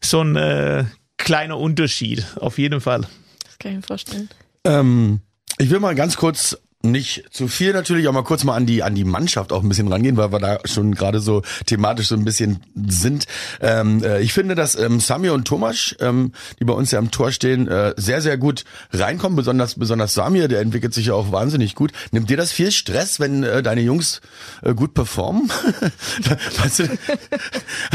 [0.00, 0.84] so ein äh,
[1.16, 3.06] kleiner Unterschied, auf jeden Fall.
[3.54, 4.28] Das kann ich mir vorstellen.
[4.64, 5.20] Ähm,
[5.58, 8.82] ich will mal ganz kurz nicht zu viel natürlich, auch mal kurz mal an die
[8.82, 12.16] an die Mannschaft auch ein bisschen rangehen, weil wir da schon gerade so thematisch so
[12.16, 13.26] ein bisschen sind.
[13.60, 17.12] Ähm, äh, ich finde, dass ähm, Samir und Thomas, ähm, die bei uns ja am
[17.12, 19.36] Tor stehen, äh, sehr sehr gut reinkommen.
[19.36, 21.92] Besonders besonders Samir, der entwickelt sich ja auch wahnsinnig gut.
[22.10, 24.20] Nimmt dir das viel Stress, wenn äh, deine Jungs
[24.62, 25.50] äh, gut performen?
[26.58, 26.98] weißt du,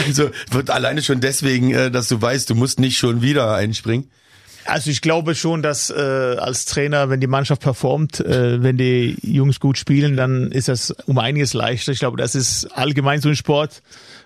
[0.08, 4.10] also wird alleine schon deswegen, äh, dass du weißt, du musst nicht schon wieder einspringen.
[4.69, 9.17] Also ich glaube schon, dass äh, als Trainer, wenn die Mannschaft performt, äh, wenn die
[9.21, 11.91] Jungs gut spielen, dann ist das um einiges leichter.
[11.91, 13.82] Ich glaube, das ist allgemein so ein Sport.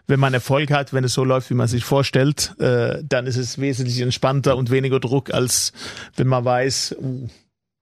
[0.06, 3.38] Wenn man Erfolg hat, wenn es so läuft, wie man sich vorstellt, äh, dann ist
[3.38, 5.72] es wesentlich entspannter und weniger Druck, als
[6.18, 7.28] wenn man weiß, uh,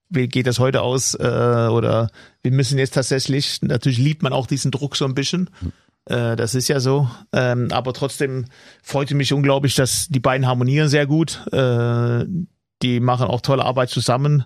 [0.10, 1.16] wie geht das heute aus?
[1.16, 2.12] Äh, oder
[2.44, 5.50] wir müssen jetzt tatsächlich, natürlich liebt man auch diesen Druck so ein bisschen.
[6.06, 7.10] Äh, das ist ja so.
[7.34, 8.46] Ähm, aber trotzdem
[8.84, 11.46] freute mich unglaublich, dass die beiden harmonieren sehr gut.
[11.52, 12.26] Äh,
[12.82, 14.46] die machen auch tolle Arbeit zusammen.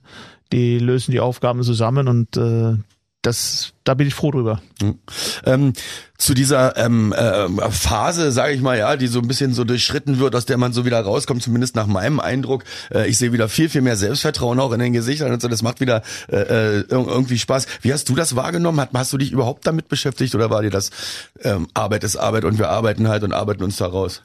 [0.51, 2.75] Die lösen die Aufgaben zusammen und äh,
[3.25, 4.61] das, da bin ich froh drüber.
[4.81, 4.99] Mhm.
[5.45, 5.73] Ähm,
[6.17, 10.19] zu dieser ähm, äh, Phase, sage ich mal, ja, die so ein bisschen so durchschritten
[10.19, 12.63] wird, aus der man so wieder rauskommt, zumindest nach meinem Eindruck.
[12.93, 15.47] Äh, ich sehe wieder viel, viel mehr Selbstvertrauen auch in den Gesichtern und so.
[15.47, 17.67] Das macht wieder äh, äh irgendwie Spaß.
[17.81, 18.79] Wie hast du das wahrgenommen?
[18.79, 20.91] Hast, hast du dich überhaupt damit beschäftigt oder war dir das
[21.41, 24.21] ähm, Arbeit ist Arbeit und wir arbeiten halt und arbeiten uns da raus?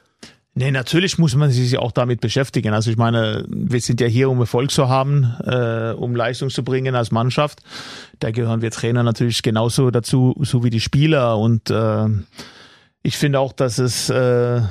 [0.53, 2.73] Nee, natürlich muss man sich auch damit beschäftigen.
[2.73, 6.63] Also ich meine, wir sind ja hier, um Erfolg zu haben, äh, um Leistung zu
[6.63, 7.61] bringen als Mannschaft.
[8.19, 11.37] Da gehören wir Trainer natürlich genauso dazu, so wie die Spieler.
[11.37, 12.07] Und äh,
[13.01, 14.61] ich finde auch, dass es äh,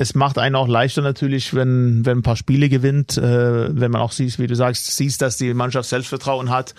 [0.00, 4.00] es macht einen auch leichter natürlich, wenn wenn ein paar Spiele gewinnt, äh, wenn man
[4.00, 6.74] auch sieht, wie du sagst, siehst, dass die Mannschaft Selbstvertrauen hat.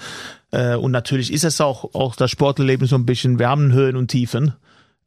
[0.52, 3.40] Äh, und natürlich ist es auch auch das Sportleben so ein bisschen.
[3.40, 4.54] Wir haben Höhen und Tiefen.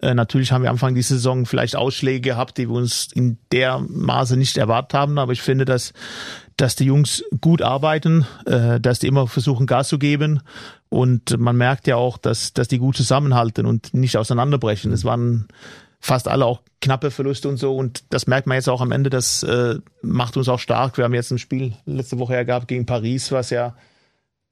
[0.03, 3.79] Äh, natürlich haben wir Anfang die Saison vielleicht Ausschläge gehabt, die wir uns in der
[3.79, 5.93] Maße nicht erwartet haben, aber ich finde, dass,
[6.57, 10.41] dass die Jungs gut arbeiten, äh, dass die immer versuchen, Gas zu geben
[10.89, 14.93] und man merkt ja auch, dass, dass die gut zusammenhalten und nicht auseinanderbrechen.
[14.93, 15.49] Es waren
[16.01, 17.75] fast alle auch knappe Verluste und so.
[17.75, 19.09] Und das merkt man jetzt auch am Ende.
[19.09, 20.99] Das äh, macht uns auch stark.
[20.99, 23.75] Wir haben jetzt ein Spiel letzte Woche ja gehabt gegen Paris, was ja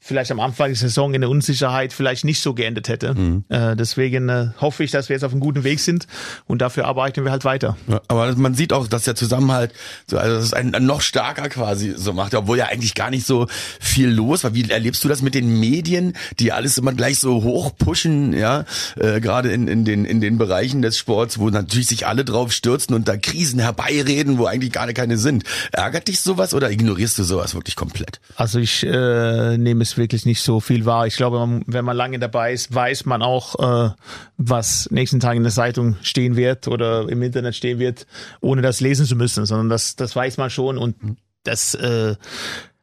[0.01, 3.15] vielleicht am Anfang der Saison in der Unsicherheit vielleicht nicht so geendet hätte.
[3.15, 3.45] Mhm.
[3.49, 6.07] Äh, deswegen äh, hoffe ich, dass wir jetzt auf einem guten Weg sind
[6.47, 7.77] und dafür arbeiten wir halt weiter.
[7.87, 9.73] Ja, aber man sieht auch, dass der Zusammenhalt,
[10.07, 13.11] so, also das ist ein, ein noch stärker quasi so macht, obwohl ja eigentlich gar
[13.11, 13.47] nicht so
[13.79, 14.55] viel los war.
[14.55, 18.65] Wie erlebst du das mit den Medien, die alles immer gleich so hoch pushen, ja,
[18.97, 22.53] äh, gerade in, in, den, in den Bereichen des Sports, wo natürlich sich alle drauf
[22.53, 25.45] stürzen und da Krisen herbeireden, wo eigentlich gar keine sind.
[25.73, 28.21] Ärgert dich sowas oder ignorierst du sowas wirklich komplett?
[28.37, 31.07] Also ich äh, nehme es es wirklich nicht so viel wahr.
[31.07, 33.91] Ich glaube, man, wenn man lange dabei ist, weiß man auch, äh,
[34.37, 38.07] was nächsten Tag in der Zeitung stehen wird oder im Internet stehen wird,
[38.41, 40.97] ohne das lesen zu müssen, sondern das, das weiß man schon und
[41.45, 42.17] das, äh,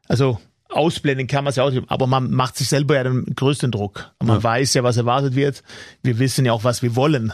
[0.08, 0.40] also
[0.70, 4.12] ausblenden kann man es ja auch, aber man macht sich selber ja den größten Druck.
[4.20, 4.44] Man ja.
[4.44, 5.64] weiß ja, was erwartet wird.
[6.04, 7.34] Wir wissen ja auch, was wir wollen.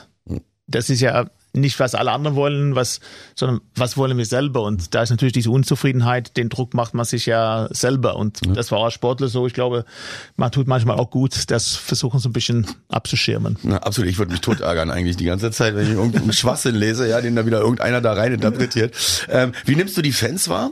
[0.68, 3.00] Das ist ja nicht, was alle anderen wollen, was,
[3.36, 4.64] sondern was wollen wir selber.
[4.64, 8.16] Und da ist natürlich diese Unzufriedenheit, den Druck macht man sich ja selber.
[8.16, 8.54] Und ja.
[8.54, 9.46] das war auch Sportler so.
[9.46, 9.86] Ich glaube,
[10.36, 13.58] man tut manchmal auch gut, das versuchen so ein bisschen abzuschirmen.
[13.64, 14.10] Na, absolut.
[14.10, 17.22] Ich würde mich tot ärgern eigentlich die ganze Zeit, wenn ich irgendeinen Schwachsinn lese, ja,
[17.22, 18.96] den da wieder irgendeiner da rein interpretiert.
[19.30, 20.72] Ähm, wie nimmst du die Fans wahr?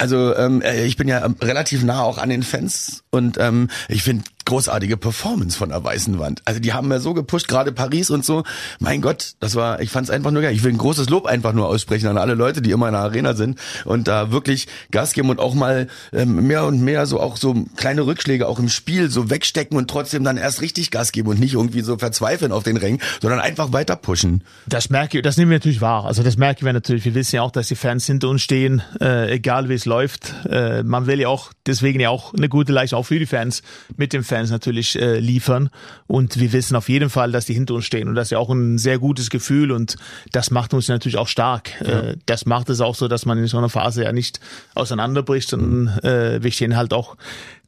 [0.00, 4.02] Also ähm, äh, ich bin ja relativ nah auch an den Fans und ähm, ich
[4.02, 6.42] finde großartige Performance von der Weißen Wand.
[6.44, 8.44] Also die haben mir so gepusht, gerade Paris und so.
[8.78, 10.54] Mein Gott, das war, ich fand es einfach nur geil.
[10.54, 13.02] Ich will ein großes Lob einfach nur aussprechen an alle Leute, die immer in der
[13.02, 17.20] Arena sind und da wirklich Gas geben und auch mal ähm, mehr und mehr so
[17.20, 21.12] auch so kleine Rückschläge auch im Spiel so wegstecken und trotzdem dann erst richtig Gas
[21.12, 24.42] geben und nicht irgendwie so verzweifeln auf den Rängen, sondern einfach weiter pushen.
[24.66, 26.04] Das merke ich, das nehmen wir natürlich wahr.
[26.04, 27.04] Also das merken wir natürlich.
[27.04, 30.34] Wir wissen ja auch, dass die Fans hinter uns stehen, äh, egal wie es läuft.
[30.48, 33.62] Äh, man will ja auch deswegen ja auch eine gute Leistung auch für die Fans
[33.96, 35.68] mit dem Fans natürlich äh, liefern.
[36.06, 38.08] Und wir wissen auf jeden Fall, dass die hinter uns stehen.
[38.08, 39.96] Und das ist ja auch ein sehr gutes Gefühl und
[40.32, 41.70] das macht uns natürlich auch stark.
[41.80, 42.00] Ja.
[42.00, 44.40] Äh, das macht es auch so, dass man in so einer Phase ja nicht
[44.74, 47.16] auseinanderbricht, sondern äh, wir stehen halt auch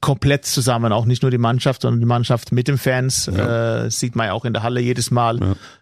[0.03, 3.85] komplett zusammen, auch nicht nur die Mannschaft, sondern die Mannschaft mit den Fans, ja.
[3.85, 5.39] äh, sieht man ja auch in der Halle jedes Mal.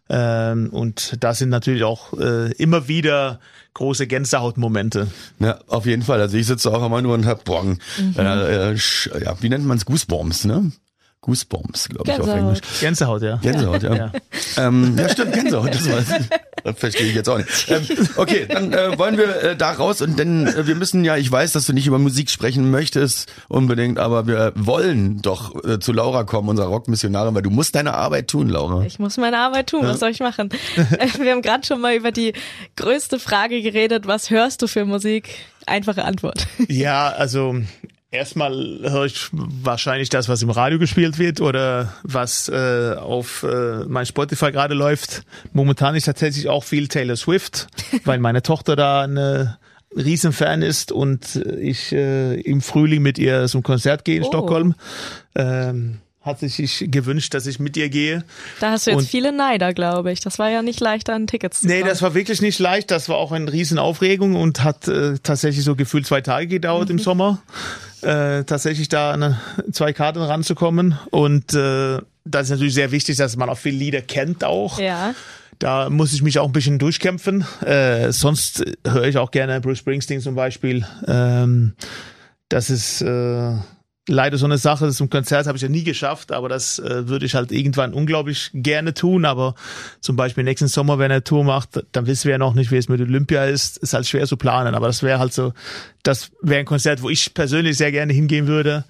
[0.09, 0.53] Ja.
[0.53, 3.41] Ähm, und da sind natürlich auch äh, immer wieder
[3.75, 5.09] große Gänsehautmomente.
[5.39, 6.21] Ja, auf jeden Fall.
[6.21, 7.79] Also ich sitze auch immer nur und hab Boah, mhm.
[8.17, 8.77] äh, äh,
[9.25, 9.87] ja, wie nennt man es?
[9.87, 10.71] Goosebumps, ne?
[11.23, 12.61] Goosebumps, glaube ich auf Englisch.
[12.81, 13.37] Gänsehaut, ja.
[13.37, 13.95] Gänsehaut, ja.
[13.95, 14.13] Ja,
[14.57, 15.75] ähm, ja stimmt, Gänsehaut.
[15.75, 16.03] Das, war,
[16.65, 17.69] das verstehe ich jetzt auch nicht.
[17.69, 21.19] Ähm, okay, dann äh, wollen wir äh, da raus und denn äh, wir müssen ja,
[21.19, 25.79] ich weiß, dass du nicht über Musik sprechen möchtest unbedingt, aber wir wollen doch äh,
[25.79, 28.83] zu Laura kommen, unserer Rockmissionarin, weil du musst deine Arbeit tun, Laura.
[28.87, 29.89] Ich muss meine Arbeit tun, ja.
[29.89, 30.49] was soll ich machen?
[30.75, 32.33] wir haben gerade schon mal über die
[32.77, 35.29] größte Frage geredet, was hörst du für Musik?
[35.67, 36.47] Einfache Antwort.
[36.69, 37.57] Ja, also
[38.13, 43.85] Erstmal höre ich wahrscheinlich das, was im Radio gespielt wird oder was äh, auf äh,
[43.87, 45.23] mein Spotify gerade läuft.
[45.53, 47.69] Momentan ist tatsächlich auch viel Taylor Swift,
[48.05, 49.59] weil meine Tochter da eine
[49.97, 54.29] Riesenfan ist und ich äh, im Frühling mit ihr zum Konzert gehe in Oh.
[54.29, 54.75] Stockholm.
[55.37, 58.25] Ähm, hat sich gewünscht, dass ich mit ihr gehe.
[58.61, 60.21] Da hast du jetzt Und- viele Neider, glaube ich.
[60.21, 61.89] Das war ja nicht leicht, an Tickets zu Nee, kommen.
[61.89, 62.91] das war wirklich nicht leicht.
[62.91, 66.99] Das war auch eine Riesenaufregung und hat äh, tatsächlich so gefühlt zwei Tage gedauert im
[66.99, 67.41] Sommer.
[68.03, 69.39] Äh, tatsächlich da an
[69.73, 70.99] zwei Karten ranzukommen.
[71.11, 74.79] Und äh, das ist natürlich sehr wichtig, dass man auch viele Lieder kennt auch.
[74.79, 75.15] Ja.
[75.59, 77.45] Da muss ich mich auch ein bisschen durchkämpfen.
[77.65, 80.87] Äh, sonst höre ich auch gerne Bruce Springsteen zum Beispiel.
[81.07, 81.75] Ähm,
[82.49, 83.53] das ist äh,
[84.11, 84.91] leider so eine Sache.
[84.91, 88.51] Zum Konzert habe ich ja nie geschafft, aber das äh, würde ich halt irgendwann unglaublich
[88.53, 89.25] gerne tun.
[89.25, 89.55] Aber
[90.01, 92.77] zum Beispiel nächsten Sommer, wenn er Tour macht, dann wissen wir ja noch nicht, wie
[92.77, 93.79] es mit Olympia ist.
[93.79, 94.75] Ist halt schwer zu planen.
[94.75, 95.53] Aber das wäre halt so,
[96.03, 98.85] das wäre ein Konzert, wo ich persönlich sehr gerne hingehen würde.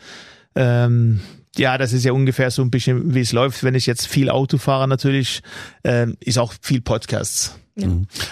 [0.55, 1.21] Ähm,
[1.57, 3.63] ja, das ist ja ungefähr so ein bisschen, wie es läuft.
[3.63, 5.43] Wenn ich jetzt viel Auto fahre, natürlich,
[5.85, 7.59] ähm, ist auch viel Podcasts.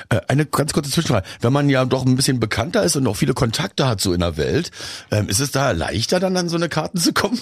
[0.09, 1.27] Äh, Eine ganz kurze Zwischenfrage.
[1.41, 4.21] Wenn man ja doch ein bisschen bekannter ist und auch viele Kontakte hat so in
[4.21, 4.71] der Welt,
[5.11, 7.41] ähm, ist es da leichter dann an so eine Karten zu kommen?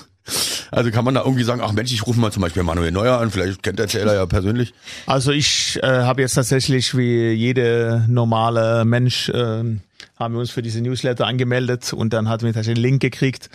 [0.70, 3.18] Also kann man da irgendwie sagen, ach Mensch, ich rufe mal zum Beispiel Manuel Neuer
[3.18, 4.74] an, vielleicht kennt der Taylor ja persönlich.
[5.06, 9.80] Also ich äh, habe jetzt tatsächlich wie jede normale Mensch ähm,
[10.16, 13.50] haben wir uns für diese Newsletter angemeldet und dann hatten wir tatsächlich einen Link gekriegt.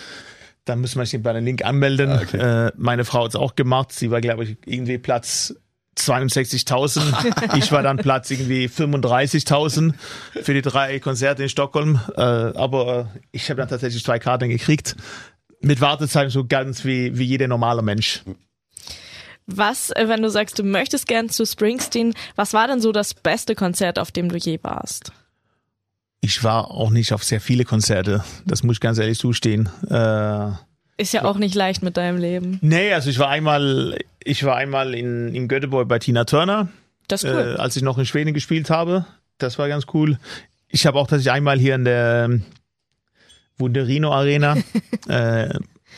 [0.66, 2.12] Dann müssen wir sich bei dem Link anmelden.
[2.34, 3.92] Äh, meine Frau hat es auch gemacht.
[3.92, 5.56] Sie war, glaube ich, irgendwie Platz
[5.98, 7.58] 62.000.
[7.58, 9.94] ich war dann Platz irgendwie 35.000
[10.42, 12.00] für die drei Konzerte in Stockholm.
[12.16, 14.96] Äh, aber ich habe dann tatsächlich zwei Karten gekriegt.
[15.62, 18.24] Mit Wartezeit so ganz wie, wie jeder normale Mensch.
[19.46, 23.14] Was, äh, wenn du sagst, du möchtest gern zu Springsteen, was war denn so das
[23.14, 25.12] beste Konzert, auf dem du je warst?
[26.22, 28.24] Ich war auch nicht auf sehr viele Konzerte.
[28.46, 29.70] Das muss ich ganz ehrlich zustehen.
[29.90, 30.52] Äh,
[31.02, 32.60] Ist ja auch nicht leicht mit deinem Leben.
[32.62, 36.70] nee, also ich war einmal, ich war einmal in, in Göteborg bei Tina Turner,
[37.08, 37.56] Das ist cool.
[37.58, 39.06] äh, als ich noch in Schweden gespielt habe.
[39.40, 40.20] Das war ganz cool.
[40.70, 42.44] Ich habe auch tatsächlich einmal hier in der ähm,
[43.58, 44.58] Wunderino Arena
[45.08, 45.50] äh,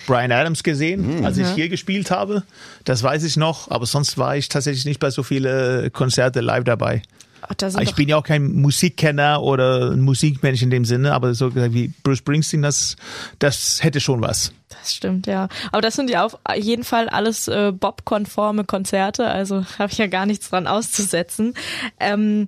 [0.07, 2.43] Brian Adams gesehen, als ich hier gespielt habe.
[2.83, 6.63] Das weiß ich noch, aber sonst war ich tatsächlich nicht bei so viele Konzerte live
[6.63, 7.01] dabei.
[7.47, 11.33] Ach, da Ich bin ja auch kein Musikkenner oder ein Musikmensch in dem Sinne, aber
[11.33, 12.95] so gesagt wie Bruce Springsteen, das,
[13.39, 14.53] das hätte schon was.
[14.69, 15.49] das stimmt, ja.
[15.71, 20.07] Aber das sind ja auf jeden Fall alles äh, Bob-konforme Konzerte, also habe ich ja
[20.07, 21.53] gar nichts dran auszusetzen.
[21.99, 22.47] Ähm,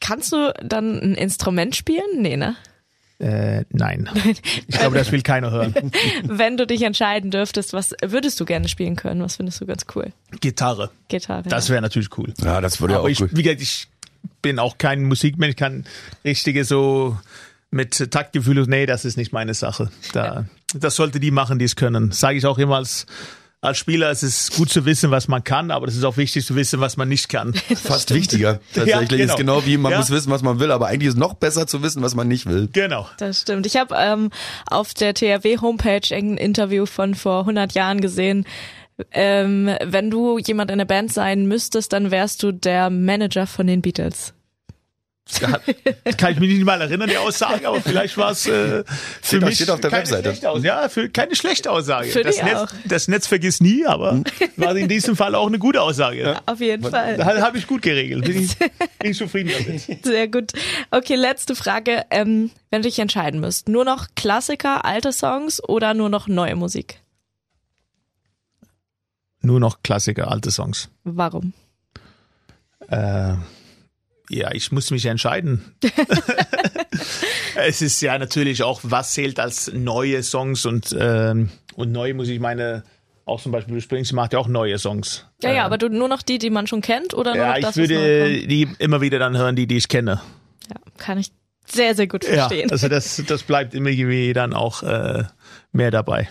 [0.00, 2.20] kannst du dann ein Instrument spielen?
[2.20, 2.56] Nee, ne?
[3.18, 4.10] Äh, nein.
[4.66, 5.74] Ich glaube, das will keiner hören.
[6.24, 9.22] Wenn du dich entscheiden dürftest, was würdest du gerne spielen können?
[9.22, 10.12] Was findest du ganz cool?
[10.40, 10.90] Gitarre.
[11.08, 11.48] Gitarre.
[11.48, 11.74] Das ja.
[11.74, 12.34] wäre natürlich cool.
[12.42, 13.30] Ja, das würde ja aber auch ich, gut.
[13.32, 13.88] wie gesagt, ich
[14.42, 15.84] bin auch kein Musikmensch, kann
[16.24, 17.18] richtige so
[17.70, 19.90] mit Taktgefühl, nee, das ist nicht meine Sache.
[20.12, 22.12] Da, das sollte die machen, die es können.
[22.12, 23.06] Sage ich auch immer als,
[23.60, 26.46] als Spieler, es ist gut zu wissen, was man kann, aber es ist auch wichtig
[26.46, 27.52] zu wissen, was man nicht kann.
[27.74, 28.60] Fast wichtiger.
[28.74, 29.32] Tatsächlich genau.
[29.32, 29.98] ist genau wie man Ja.
[29.98, 32.46] muss wissen, was man will, aber eigentlich ist noch besser zu wissen, was man nicht
[32.46, 32.68] will.
[32.72, 33.08] Genau.
[33.18, 33.66] Das stimmt.
[33.66, 34.30] Ich habe ähm,
[34.66, 38.46] auf der THW-Homepage ein Interview von vor 100 Jahren gesehen.
[39.10, 43.66] Ähm, wenn du jemand in der Band sein müsstest, dann wärst du der Manager von
[43.66, 44.34] den Beatles.
[45.40, 45.58] Da
[46.18, 49.42] kann ich mich nicht mal erinnern, die Aussage, aber vielleicht war es äh, für Steht
[49.42, 50.22] mich steht auf der keine Webseite.
[50.28, 50.66] schlechte Aussage.
[50.66, 52.08] Ja, für, keine schlechte Aussage.
[52.08, 52.68] Für das, dich Netz, auch.
[52.84, 54.22] das Netz vergisst nie, aber
[54.56, 56.38] war in diesem Fall auch eine gute Aussage.
[56.44, 57.16] Auf jeden Fall.
[57.16, 58.26] Da habe ich gut geregelt.
[58.26, 58.58] Bin ich,
[58.98, 60.04] bin ich zufrieden damit.
[60.04, 60.52] Sehr gut.
[60.90, 62.02] Okay, letzte Frage.
[62.10, 66.54] Ähm, wenn du dich entscheiden müsst, nur noch Klassiker, alte Songs oder nur noch neue
[66.54, 67.00] Musik?
[69.44, 70.88] Nur noch Klassiker, alte Songs.
[71.04, 71.52] Warum?
[72.88, 73.34] Äh,
[74.30, 75.74] ja, ich muss mich entscheiden.
[77.56, 82.36] es ist ja natürlich auch, was zählt als neue Songs und, ähm, und neue Musik.
[82.36, 82.84] Ich meine,
[83.26, 85.26] auch zum Beispiel Springsteen macht ja auch neue Songs.
[85.42, 87.56] Ja, ja, aber du nur noch die, die man schon kennt oder nur Ja, noch
[87.58, 90.22] ich das, neu würde die immer wieder dann hören, die, die ich kenne.
[90.70, 91.30] Ja, kann ich
[91.66, 92.68] sehr, sehr gut verstehen.
[92.68, 95.24] Ja, also das, das bleibt immer irgendwie dann auch äh,
[95.72, 96.28] mehr dabei.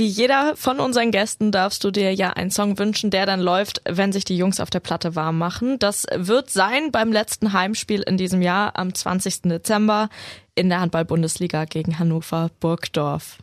[0.00, 3.82] Wie jeder von unseren Gästen darfst du dir ja einen Song wünschen, der dann läuft,
[3.86, 5.78] wenn sich die Jungs auf der Platte warm machen.
[5.78, 9.42] Das wird sein beim letzten Heimspiel in diesem Jahr am 20.
[9.42, 10.08] Dezember
[10.54, 13.40] in der Handball-Bundesliga gegen Hannover Burgdorf.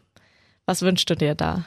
[0.65, 1.63] Was wünschst du dir da?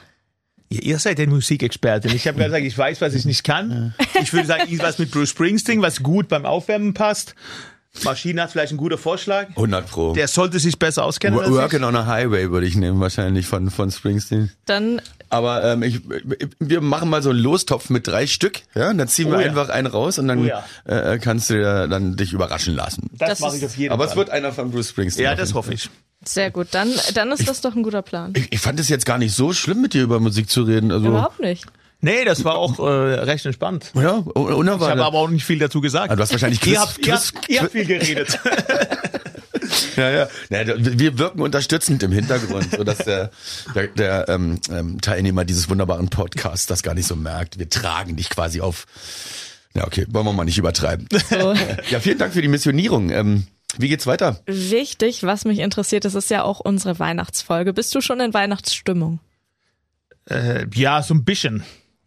[0.67, 2.13] Ihr, ihr seid ja Musikexpertin.
[2.13, 3.95] Ich habe gerade gesagt, ich weiß, was ich nicht kann.
[4.21, 7.33] Ich würde sagen, irgendwas mit Bruce Springsteen, was gut beim Aufwärmen passt.
[8.03, 9.49] Maschine hat vielleicht einen guten Vorschlag.
[9.49, 10.13] 100 pro.
[10.13, 11.37] Der sollte sich besser auskennen.
[11.39, 11.53] als ich.
[11.53, 14.49] Working on a Highway würde ich nehmen, wahrscheinlich von, von Springsteen.
[14.65, 15.99] Dann Aber ähm, ich,
[16.59, 19.41] wir machen mal so einen Lostopf mit drei Stück, ja, und dann ziehen Oh wir
[19.41, 19.47] ja.
[19.47, 20.63] einfach einen raus und dann Oh ja.
[20.85, 23.09] äh, kannst du dir dann dich überraschen lassen.
[23.11, 24.11] Das, Das mache ich auf jeden Aber Fall.
[24.11, 25.25] es wird einer von Bruce Springsteen.
[25.25, 25.89] ja, auf das hoffe ich.
[26.23, 28.33] Sehr gut, dann, dann ist das doch ein guter Plan.
[28.35, 30.91] Ich, ich fand es jetzt gar nicht so schlimm, mit dir über Musik zu reden.
[30.91, 31.65] Also, Überhaupt nicht.
[32.01, 33.91] Nee, das war auch äh, recht entspannt.
[33.93, 34.99] ja, un- Ich habe unerwartet.
[34.99, 36.11] aber auch nicht viel dazu gesagt.
[36.11, 38.39] Ah, du hast wahrscheinlich Chris, ihr, habt, ihr, habt, ihr habt viel geredet.
[39.95, 40.27] Ja, ja.
[40.49, 40.63] ja.
[40.63, 43.29] da- Wir wirken unterstützend im Hintergrund, sodass der,
[43.75, 47.59] der, der ähm, ähm, Teilnehmer dieses wunderbaren Podcasts das gar nicht so merkt.
[47.59, 48.85] Wir tragen dich quasi auf.
[49.75, 51.07] Ja, okay, wollen wir mal nicht übertreiben.
[51.29, 51.53] So.
[51.89, 53.11] Ja, vielen Dank für die Missionierung.
[53.11, 54.41] Ähm, wie geht's weiter?
[54.45, 57.71] Wichtig, was mich interessiert, das ist ja auch unsere Weihnachtsfolge.
[57.71, 59.19] Bist du schon in Weihnachtsstimmung?
[60.29, 61.63] äh, ja, so ein bisschen.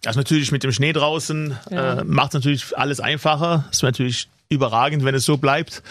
[0.06, 2.00] Also natürlich mit dem Schnee draußen Ja.
[2.00, 3.64] äh, macht natürlich alles einfacher.
[3.70, 5.82] Ist natürlich überragend, wenn es so bleibt.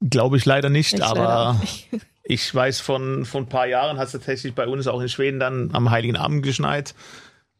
[0.00, 1.88] Glaube ich leider nicht, Ich leider aber auch nicht.
[2.22, 5.40] ich weiß von, von ein paar Jahren hat es tatsächlich bei uns auch in Schweden
[5.40, 6.94] dann am Heiligen Abend geschneit.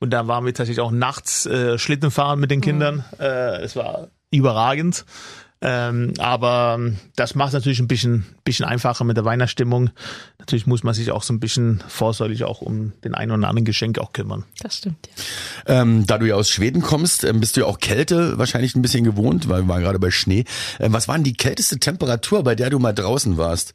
[0.00, 3.04] Und da waren wir tatsächlich auch nachts äh, Schlitten fahren mit den Kindern.
[3.18, 5.04] Äh, es war überragend.
[5.60, 6.78] Ähm, aber
[7.16, 9.90] das macht es natürlich ein bisschen, bisschen einfacher mit der Weihnachtsstimmung.
[10.38, 13.64] Natürlich muss man sich auch so ein bisschen vorsorglich auch um den einen oder anderen
[13.64, 14.44] Geschenk auch kümmern.
[14.60, 15.08] Das stimmt,
[15.66, 15.80] ja.
[15.80, 18.82] Ähm, da du ja aus Schweden kommst, ähm, bist du ja auch Kälte wahrscheinlich ein
[18.82, 20.44] bisschen gewohnt, weil wir waren gerade bei Schnee.
[20.78, 23.74] Ähm, was war denn die kälteste Temperatur, bei der du mal draußen warst?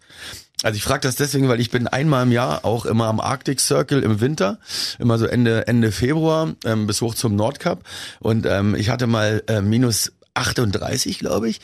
[0.63, 3.59] Also ich frage das deswegen, weil ich bin einmal im Jahr auch immer am Arctic
[3.59, 4.59] Circle im Winter,
[4.97, 7.83] immer so Ende Ende Februar ähm, bis hoch zum Nordkap
[8.21, 11.59] und ähm, ich hatte mal äh, minus 38, glaube ich.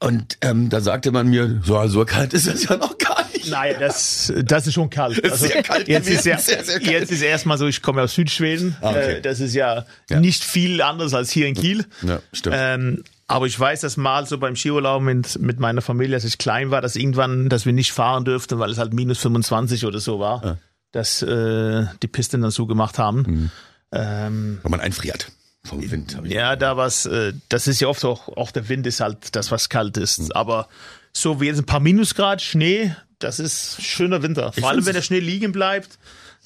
[0.00, 3.48] Und ähm, da sagte man mir, so, so kalt ist es ja noch gar nicht.
[3.50, 5.22] Nein, das, das ist schon kalt.
[5.24, 6.90] Also Ist sehr kalt jetzt ist ja, sehr, sehr kalt.
[6.92, 8.76] jetzt ist erstmal so, ich komme aus Südschweden.
[8.80, 9.14] Ah, okay.
[9.16, 10.20] Äh, Das ist ja, Ja.
[10.20, 11.84] nicht viel anders als hier in Kiel.
[12.02, 12.54] Ja, stimmt.
[12.58, 16.38] Ähm, aber ich weiß, dass mal so beim Skiurlaub mit, mit meiner Familie, als ich
[16.38, 19.98] klein war, dass irgendwann, dass wir nicht fahren dürften, weil es halt minus 25 oder
[19.98, 20.58] so war,
[20.92, 23.18] dass äh, die Pisten dann zugemacht haben.
[23.26, 23.50] Mhm.
[23.90, 25.32] Ähm, Wenn man einfriert
[25.68, 26.16] vom Wind.
[26.24, 29.36] ich- ja, da was, äh, das ist ja oft auch, auch der Wind ist halt
[29.36, 30.18] das, was kalt ist.
[30.20, 30.32] Mhm.
[30.32, 30.68] Aber
[31.12, 34.52] so wie jetzt ein paar Minusgrad Schnee, das ist schöner Winter.
[34.52, 35.98] Vor allem, find's- wenn der Schnee liegen bleibt,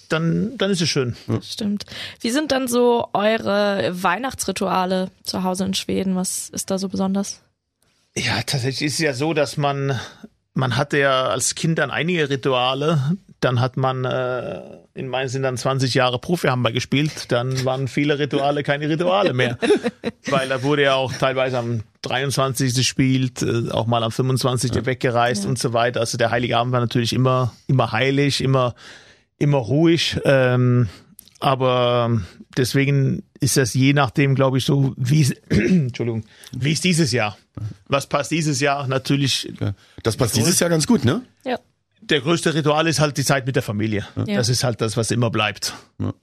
[0.08, 1.16] dann, dann ist es schön.
[1.26, 1.84] Das stimmt.
[2.20, 6.16] Wie sind dann so eure Weihnachtsrituale zu Hause in Schweden?
[6.16, 7.40] Was ist da so besonders?
[8.14, 9.98] Ja, tatsächlich ist es ja so, dass man,
[10.54, 13.16] man hatte ja als Kind dann einige Rituale.
[13.42, 14.60] Dann hat man, äh,
[14.94, 17.32] in meinen sind dann 20 Jahre Profi-Handball gespielt.
[17.32, 19.58] Dann waren viele Rituale keine Rituale mehr.
[20.30, 22.72] Weil da wurde ja auch teilweise am 23.
[22.72, 24.86] gespielt, äh, auch mal am 25.
[24.86, 25.98] weggereist und so weiter.
[25.98, 28.76] Also der Heilige Abend war natürlich immer, immer heilig, immer,
[29.38, 30.20] immer ruhig.
[30.24, 30.88] Ähm,
[31.40, 32.22] aber
[32.56, 37.36] deswegen ist das je nachdem, glaube ich, so, wie es, Entschuldigung, wie ist dieses Jahr?
[37.88, 38.86] Was passt dieses Jahr?
[38.86, 39.74] Natürlich, Ja.
[40.04, 41.22] Das passt dieses Jahr ganz gut, ne?
[41.44, 41.58] Ja.
[42.02, 44.06] Der größte Ritual ist halt die Zeit mit der Familie.
[44.16, 44.36] Ja.
[44.36, 45.72] Das ist halt das, was immer bleibt.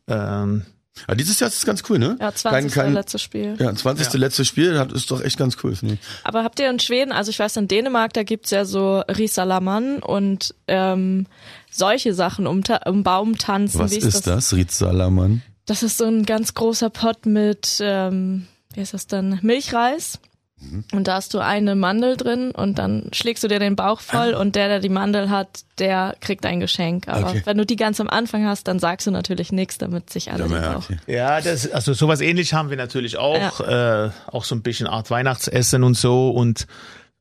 [0.07, 0.65] Ähm,
[1.07, 2.17] Ja, dieses Jahr ist es ganz cool, ne?
[2.19, 2.73] Ja, 20.
[2.73, 3.55] Kein, kein, letztes Spiel.
[3.57, 4.13] ja, 20.
[4.13, 4.19] Ja.
[4.19, 5.99] letztes Spiel, das ist doch echt ganz cool, finde ich.
[6.23, 9.99] Aber habt ihr in Schweden, also ich weiß, in Dänemark, da gibt's ja so Risalaman
[9.99, 11.27] und ähm,
[11.71, 13.79] solche Sachen, um, um Baumtanzen.
[13.79, 15.41] Was Wie ist das, Rizalaman?
[15.65, 20.19] Das ist so ein ganz großer Pott mit, ähm, wie heißt das dann, Milchreis.
[20.61, 20.83] Mhm.
[20.93, 24.33] Und da hast du eine Mandel drin und dann schlägst du dir den Bauch voll
[24.33, 27.07] und der, der die Mandel hat, der kriegt ein Geschenk.
[27.07, 27.29] Aber Ah.
[27.29, 27.41] Okay.
[27.45, 30.47] wenn du die ganz am Anfang hast, dann sagst du natürlich nichts, damit sich alle
[30.47, 30.97] Ja, okay.
[31.07, 33.59] ja, das, also sowas ähnlich haben wir natürlich auch.
[33.61, 36.29] Äh, auch so ein bisschen Art Weihnachtsessen und so.
[36.31, 36.67] Und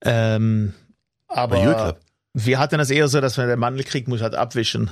[0.05, 0.75] ähm,
[1.29, 1.97] aber.
[2.45, 4.91] Wir hatten das eher so, dass wenn der Mandel kriegt, muss halt abwischen.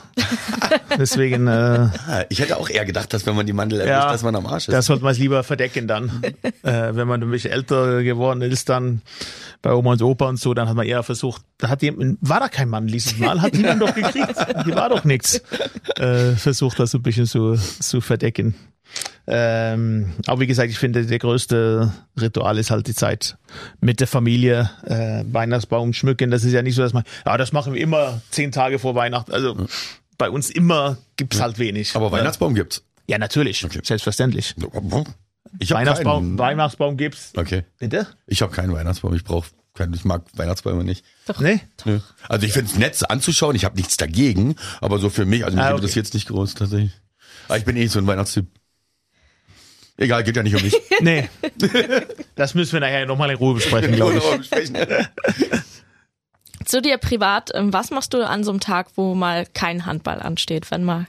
[0.99, 4.11] Deswegen, äh, Ah, ich hätte auch eher gedacht, dass wenn man die Mandel erwischt, Ja,
[4.13, 4.73] dass man am Arsch ist.
[4.75, 6.23] Da sollte man es lieber verdecken dann.
[6.63, 9.03] äh, wenn man ein bisschen älter geworden ist, dann
[9.63, 12.41] bei Oma und Opa und so, dann hat man eher versucht, da hat jemand, war
[12.41, 14.35] da kein Mann dieses Mal, hat niemand doch gekriegt,
[14.67, 15.43] die war doch nichts.
[15.97, 18.55] Äh, versucht das so ein bisschen zu, zu verdecken.
[19.29, 23.37] Ähm, aber wie gesagt, ich finde, der größte Ritual ist halt die Zeit
[23.81, 26.31] mit der Familie, äh, Weihnachtsbaum schmücken.
[26.31, 28.95] Das ist ja nicht so, dass man, ja, das machen wir immer zehn Tage vor
[28.95, 29.33] Weihnachten.
[29.33, 29.67] Also
[30.17, 31.95] bei uns immer gibt's halt wenig.
[31.97, 32.83] Aber Weihnachtsbaum gibt's.
[33.09, 33.67] Ja, natürlich.
[33.83, 34.55] Selbstverständlich.
[35.59, 36.39] Ich habe Weihnachtsbaum, keinen.
[36.39, 37.33] Weihnachtsbaum gibt's.
[37.37, 37.65] Okay.
[37.79, 38.07] Bitte?
[38.27, 39.15] Ich habe keinen Weihnachtsbaum.
[39.15, 39.95] Ich brauche keinen.
[39.95, 41.05] Ich mag Weihnachtsbäume nicht.
[41.39, 41.61] Nee?
[41.85, 42.01] Nö.
[42.29, 43.55] Also ich finde es nett anzuschauen.
[43.57, 44.57] Ich habe nichts dagegen.
[44.81, 45.77] Aber so für mich, also mich Ah, okay.
[45.77, 46.93] interessiert es nicht groß tatsächlich.
[47.49, 48.47] Aber ich bin eh so ein Weihnachtstyp.
[49.99, 50.77] Egal, geht ja nicht um mich.
[51.01, 51.29] Nee.
[52.35, 54.37] Das müssen wir nachher nochmal in Ruhe besprechen, glaube ich.
[54.39, 54.77] Besprechen.
[56.65, 60.21] Zu dir privat, ähm, was machst du an so einem Tag, wo mal kein Handball
[60.21, 61.07] ansteht, wenn mal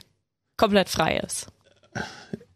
[0.56, 1.48] komplett frei ist?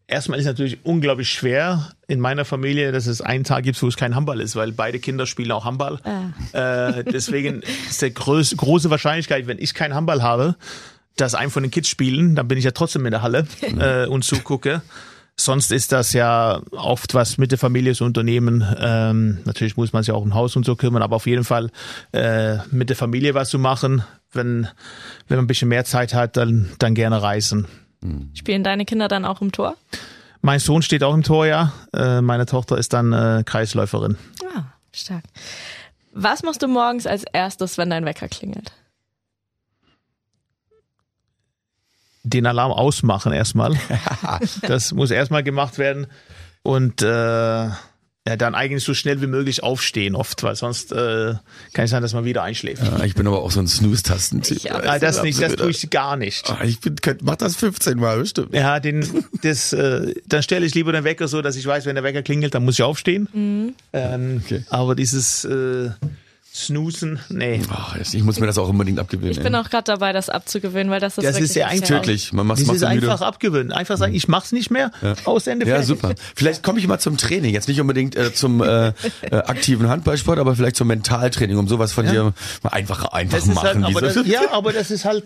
[0.07, 3.97] Erstmal ist natürlich unglaublich schwer in meiner Familie, dass es einen Tag gibt, wo es
[3.97, 5.99] kein Handball ist, weil beide Kinder spielen auch Handball.
[6.53, 10.57] Äh, deswegen ist der groß, große Wahrscheinlichkeit, wenn ich keinen Handball habe,
[11.17, 14.07] dass ein von den Kids spielen, dann bin ich ja trotzdem in der Halle äh,
[14.07, 14.83] und zugucke.
[15.37, 18.65] Sonst ist das ja oft was mit der Familie zu unternehmen.
[18.79, 21.71] Ähm, natürlich muss man sich auch um Haus und so kümmern, aber auf jeden Fall
[22.13, 24.05] äh, mit der Familie was zu machen.
[24.33, 24.69] wenn,
[25.29, 27.67] wenn man ein bisschen mehr Zeit hat, dann, dann gerne reisen.
[28.35, 29.77] Spielen deine Kinder dann auch im Tor?
[30.41, 31.73] Mein Sohn steht auch im Tor, ja.
[31.95, 34.17] Äh, meine Tochter ist dann äh, Kreisläuferin.
[34.57, 35.23] Ah, stark.
[36.13, 38.73] Was machst du morgens als erstes, wenn dein Wecker klingelt?
[42.25, 43.75] Den Alarm ausmachen erstmal.
[44.69, 46.07] das muss erstmal gemacht werden.
[46.63, 47.69] Und äh,
[48.25, 51.35] ja, dann eigentlich so schnell wie möglich aufstehen oft, weil sonst äh,
[51.73, 52.81] kann es sein, dass man wieder einschläft.
[52.81, 54.71] Ja, ich bin aber auch so ein Snooze-Tastentyp.
[54.71, 54.81] Auch.
[54.85, 56.49] Ah, das nicht, das tue ich gar nicht.
[56.49, 58.55] Ah, Ich bin, könnt, mach das 15 Mal, bestimmt.
[58.55, 59.05] Ja, den,
[59.43, 62.23] das, äh, dann stelle ich lieber den Wecker so, dass ich weiß, wenn der Wecker
[62.23, 63.75] klingelt, dann muss ich aufstehen.
[63.93, 64.63] Ähm, Okay.
[64.71, 65.91] Aber dieses äh,
[66.55, 67.63] Snoosen, nee.
[67.71, 69.33] Ach, ich muss mir das auch unbedingt abgewöhnen.
[69.33, 72.33] Ich bin auch gerade dabei, das abzugewöhnen, weil das ist Das wirklich ist ja eigentlich
[72.35, 72.89] man macht Das ist müde.
[72.89, 73.73] einfach abgewöhnen.
[73.73, 74.91] Einfach sagen, ich mach's nicht mehr.
[75.25, 75.89] Aus Ende Ja, fertig.
[75.89, 76.15] super.
[76.37, 77.55] Vielleicht komme ich mal zum Training.
[77.55, 78.89] Jetzt nicht unbedingt äh, zum äh,
[79.23, 83.47] äh, aktiven Handballsport, aber vielleicht zum Mentaltraining, um sowas von dir mal einfach, einfach ist
[83.47, 83.85] machen.
[83.85, 85.25] halt, aber das, ja, aber das ist halt,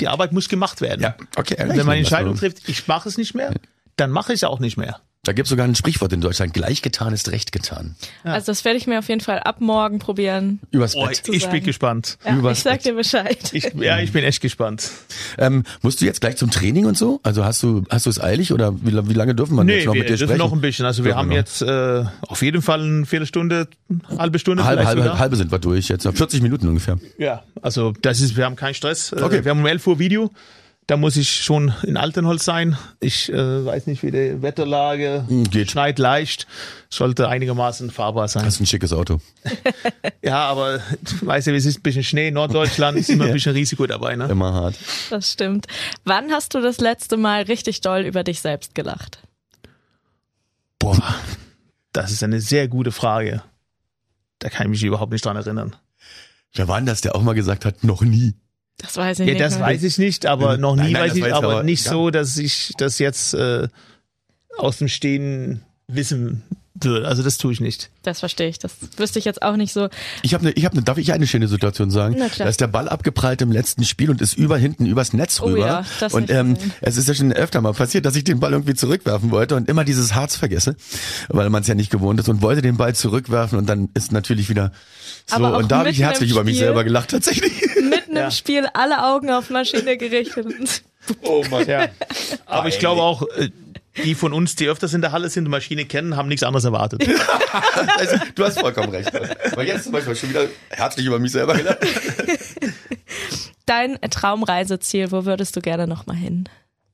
[0.00, 1.02] die Arbeit muss gemacht werden.
[1.02, 1.56] ja, okay.
[1.58, 3.52] Wenn man eine das Entscheidung trifft, ich mache es nicht mehr,
[3.96, 5.00] dann mache ich es auch nicht mehr.
[5.24, 7.96] Da gibt es sogar ein Sprichwort in Deutschland, gleich getan ist recht getan.
[8.22, 10.60] Also das werde ich mir auf jeden Fall ab morgen probieren.
[10.70, 11.22] Übers Oh, Bett.
[11.30, 11.52] ich sagen.
[11.52, 12.18] bin gespannt.
[12.24, 12.84] Ja, Übers ich sag Bett.
[12.84, 13.38] dir Bescheid.
[13.52, 14.90] Ich, ja, ich bin echt gespannt.
[15.38, 17.20] Ähm, musst du jetzt gleich zum Training und so?
[17.22, 19.86] Also hast du hast du es eilig oder wie, wie lange dürfen wir Nee, jetzt
[19.86, 20.38] noch wir mit dir dürfen sprechen?
[20.38, 20.86] noch ein bisschen.
[20.86, 21.34] Also wir Dürfen haben noch.
[21.36, 23.68] jetzt äh, auf jeden Fall eine Viertelstunde,
[24.08, 25.18] eine halbe Stunde halbe, halbe, sogar.
[25.18, 26.06] halbe sind wir durch jetzt.
[26.06, 26.98] 40 Minuten ungefähr.
[27.18, 29.12] Ja, also das ist, wir haben keinen Stress.
[29.12, 29.42] Äh, Okay.
[29.44, 30.30] Wir haben um 11 Uhr Video.
[30.86, 32.76] Da muss ich schon in Altenholz sein.
[33.00, 35.70] Ich äh, weiß nicht, wie die Wetterlage Hm, geht.
[35.70, 36.46] schneit leicht.
[36.90, 38.44] Sollte einigermaßen fahrbar sein.
[38.44, 39.20] Das ist ein schickes Auto.
[40.22, 40.80] Ja, aber
[41.20, 43.86] weißt du, wie es ist, ein bisschen Schnee in Norddeutschland, ist immer ein bisschen Risiko
[43.86, 44.16] dabei.
[44.16, 44.26] Ne?
[44.30, 44.74] Immer hart.
[45.10, 45.66] Das stimmt.
[46.04, 49.18] Wann hast du das letzte Mal richtig doll über dich selbst gelacht?
[50.78, 50.98] Boah,
[51.92, 53.42] das ist eine sehr gute Frage.
[54.38, 55.76] Da kann ich mich überhaupt nicht dran erinnern.
[56.54, 58.34] Wer war denn das, der auch mal gesagt hat, noch nie?
[58.78, 59.40] Das weiß ich Ja, nicht.
[59.44, 59.66] das mehr.
[59.66, 61.84] weiß ich nicht, aber noch Nein, nie nein, weiß das ich, weiß aber aber, nicht
[61.84, 61.90] ja.
[61.92, 63.68] so, dass ich das jetzt äh,
[64.58, 66.42] aus dem Stehen wissen
[66.74, 67.06] würde.
[67.06, 67.90] Also das tue ich nicht.
[68.02, 68.58] Das verstehe ich.
[68.58, 69.88] Das wüsste ich jetzt auch nicht so.
[70.22, 72.16] Ich habe eine, ich habe eine, darf ich eine schöne Situation sagen?
[72.18, 72.46] Na klar.
[72.46, 75.44] Da ist der Ball abgeprallt im letzten Spiel und ist über hinten übers Netz Oh
[75.46, 75.66] rüber.
[75.66, 76.72] ja, das und ähm, gesehen.
[76.80, 79.68] es ist ja schon öfter mal passiert, dass ich den Ball irgendwie zurückwerfen wollte und
[79.68, 80.74] immer dieses Harz vergesse,
[81.28, 84.10] weil man es ja nicht gewohnt ist und wollte den Ball zurückwerfen und dann ist
[84.10, 84.72] natürlich wieder
[85.26, 87.52] so Aber auch und da habe ich herzlich über mich selber gelacht tatsächlich.
[88.14, 88.24] Mitten Ja.
[88.26, 90.46] im Spiel alle Augen auf Maschine gerichtet.
[91.22, 91.66] Oh Mann.
[91.66, 91.88] Ja.
[92.46, 93.50] Aber ich glaube auch, äh,
[94.04, 96.64] die von uns, die öfters in der Halle sind und Maschine kennen, haben nichts anderes
[96.64, 97.06] erwartet.
[97.98, 99.12] Also, du hast vollkommen recht.
[99.54, 101.78] Weil jetzt zum Beispiel schon wieder herzlich über mich selber gelacht.
[103.66, 106.48] Dein Traumreiseziel, wo würdest du gerne nochmal hin?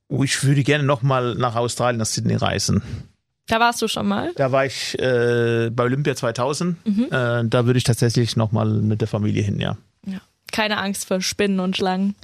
[0.09, 2.81] Oh, ich würde gerne nochmal nach Australien, nach Sydney reisen.
[3.47, 4.31] Da warst du schon mal.
[4.35, 6.85] Da war ich äh, bei Olympia 2000.
[6.85, 7.03] Mhm.
[7.05, 7.09] Äh,
[7.45, 9.77] da würde ich tatsächlich nochmal mit der Familie hin, ja.
[10.51, 10.63] Ja.
[10.63, 12.15] Keine Angst vor Spinnen und Schlangen.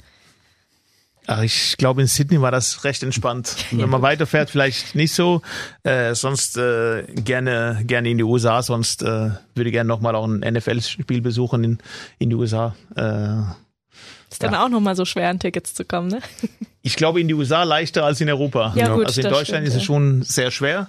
[1.30, 3.54] Ach, ich glaube, in Sydney war das recht entspannt.
[3.70, 5.42] Wenn man weiterfährt, vielleicht nicht so.
[5.82, 8.62] Äh, sonst äh, gerne gerne in die USA.
[8.62, 11.78] Sonst äh, würde ich gerne nochmal auch ein NFL-Spiel besuchen in,
[12.18, 12.74] in die USA.
[12.96, 13.42] Äh,
[14.30, 16.20] Ist dann auch nochmal so schwer, an Tickets zu kommen, ne?
[16.82, 18.72] ich glaube, in die USA leichter als in Europa.
[18.74, 19.86] Ja, gut, also in Deutschland stimmt, ist es ja.
[19.86, 20.88] schon sehr schwer.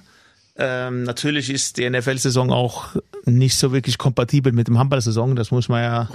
[0.56, 5.36] Ähm, natürlich ist die NFL-Saison auch nicht so wirklich kompatibel mit dem Handball-Saison.
[5.36, 6.10] Das muss man ja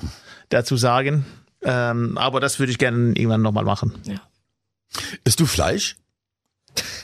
[0.49, 1.25] dazu sagen.
[1.63, 3.93] Ähm, aber das würde ich gerne irgendwann nochmal machen.
[4.05, 4.21] Ja.
[5.25, 5.97] Isst du Fleisch?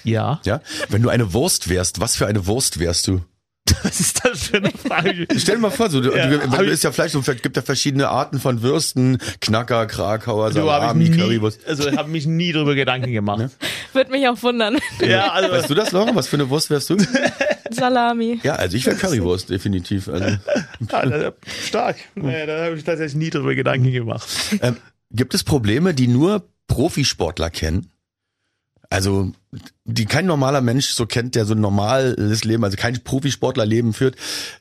[0.05, 0.41] Ja.
[0.45, 0.61] Ja.
[0.88, 3.22] Wenn du eine Wurst wärst, was für eine Wurst wärst du?
[3.84, 5.28] Was ist das für eine Frage?
[5.36, 7.43] Stell dir mal vor, so, du, Ja, du, du ich- isst ja Fleisch, so, es
[7.43, 11.64] gibt ja verschiedene Arten von Würsten, Knacker, Krakauer, Salami, ich Currywurst.
[11.66, 13.51] also habe mich nie darüber Gedanken gemacht.
[13.93, 14.78] Würde mich auch wundern.
[15.07, 16.14] Ja, also Weißt du das, Laura?
[16.16, 16.97] Was für eine Wurst wärst du?
[17.74, 18.40] Salami.
[18.42, 20.08] Ja, also ich wäre Currywurst, definitiv.
[20.08, 20.24] Also,
[20.90, 21.96] ja, da- stark.
[22.14, 24.28] Naja, da habe ich tatsächlich nie darüber Gedanken gemacht.
[24.62, 24.76] ähm,
[25.10, 27.90] gibt es Probleme, die nur Profisportler kennen?
[28.92, 29.30] Also,
[29.84, 34.16] die kein normaler Mensch so kennt, der so ein normales Leben, also kein Profisportlerleben führt.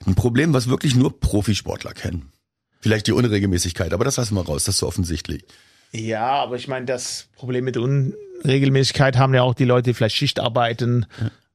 [0.05, 2.31] Ein Problem, was wirklich nur Profisportler kennen.
[2.79, 5.43] Vielleicht die Unregelmäßigkeit, aber das lassen wir raus, das ist so offensichtlich.
[5.91, 10.15] Ja, aber ich meine, das Problem mit Unregelmäßigkeit haben ja auch die Leute, die vielleicht
[10.15, 11.07] Schicht arbeiten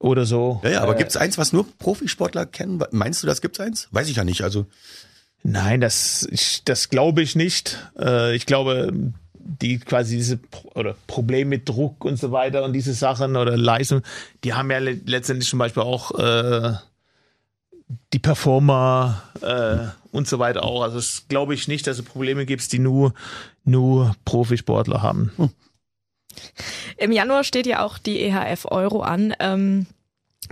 [0.05, 0.61] oder so.
[0.63, 2.83] Ja, ja, aber Äh, gibt's eins, was nur Profisportler kennen?
[2.91, 3.89] Meinst du, das gibt's eins?
[3.91, 4.43] Weiß ich ja nicht.
[4.43, 4.67] Also
[5.43, 7.79] Nein, das, ich, das glaube ich nicht.
[7.99, 8.93] Äh, ich glaube,
[9.35, 13.57] die quasi diese Pro oder Problem mit Druck und so weiter und diese Sachen oder
[13.57, 14.03] Leistung,
[14.43, 16.73] die haben ja le letztendlich zum Beispiel auch äh,
[18.15, 20.83] die Performer äh, und so weiter auch.
[20.83, 23.13] Also das glaube ich nicht, dass es Probleme gibt, die nur
[23.65, 25.31] nur Profisportler haben.
[26.97, 29.35] Im Januar steht ja auch die EHF Euro an.
[29.41, 29.87] Ähm,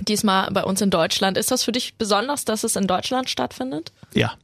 [0.01, 1.37] diesmal bei uns in Deutschland.
[1.37, 3.93] Ist das für dich besonders, dass es in Deutschland stattfindet?
[4.15, 4.35] Ja,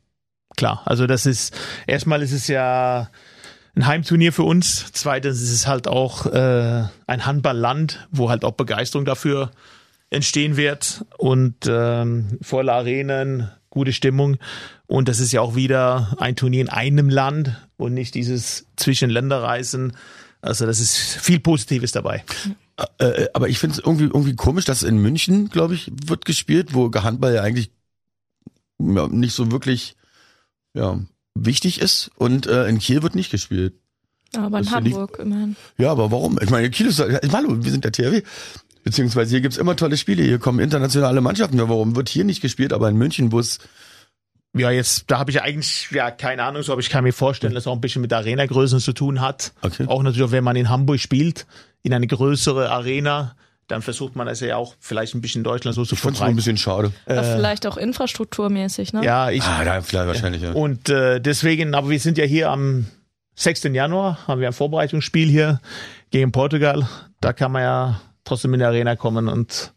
[0.56, 0.82] klar.
[0.84, 1.54] Also das ist
[1.86, 3.10] erstmal ist es ja
[3.74, 4.86] ein Heimturnier für uns.
[4.92, 9.50] Zweitens ist es halt auch äh, ein Handballland, wo halt auch Begeisterung dafür
[10.10, 14.38] entstehen wird und ähm, volle Arenen, gute Stimmung.
[14.86, 19.92] Und das ist ja auch wieder ein Turnier in einem Land und nicht dieses Zwischenländerreisen.
[20.40, 22.24] Also das ist viel Positives dabei.
[22.98, 26.24] Äh, äh, aber ich finde es irgendwie, irgendwie komisch, dass in München, glaube ich, wird
[26.24, 27.70] gespielt, wo Handball ja eigentlich
[28.78, 29.96] ja, nicht so wirklich
[30.74, 31.00] ja,
[31.34, 33.74] wichtig ist und äh, in Kiel wird nicht gespielt.
[34.36, 35.56] Aber in Das finde ich- Hamburg immerhin.
[35.78, 36.38] Ja, aber warum?
[36.40, 38.22] Ich meine, Kiel ist, hallo, wir sind der THW.
[38.84, 41.58] Beziehungsweise hier gibt's immer tolle Spiele, hier kommen internationale Mannschaften.
[41.58, 43.58] Ja, warum wird hier nicht gespielt, aber in München, wo es
[44.58, 47.54] Ja, jetzt, da habe ich eigentlich, ja, keine Ahnung, so, aber ich kann mir vorstellen,
[47.54, 49.52] dass es auch ein bisschen mit Arenagrößen zu tun hat.
[49.62, 49.86] Okay.
[49.86, 51.46] Auch natürlich, wenn man in Hamburg spielt,
[51.82, 53.34] in eine größere Arena,
[53.68, 56.20] dann versucht man es ja auch vielleicht ein bisschen in Deutschland so zu ich fand's
[56.20, 56.92] nur ein bisschen schade.
[57.06, 59.04] Aber vielleicht auch infrastrukturmäßig, ne?
[59.04, 60.52] Ja, ich, Ah, da vielleicht wahrscheinlich, ja.
[60.52, 62.86] Und äh, deswegen, aber wir sind ja hier am
[63.36, 63.64] 6.
[63.64, 65.60] Januar, haben wir ein Vorbereitungsspiel hier
[66.10, 66.88] gegen Portugal.
[67.20, 69.72] Da kann man ja trotzdem in die Arena kommen und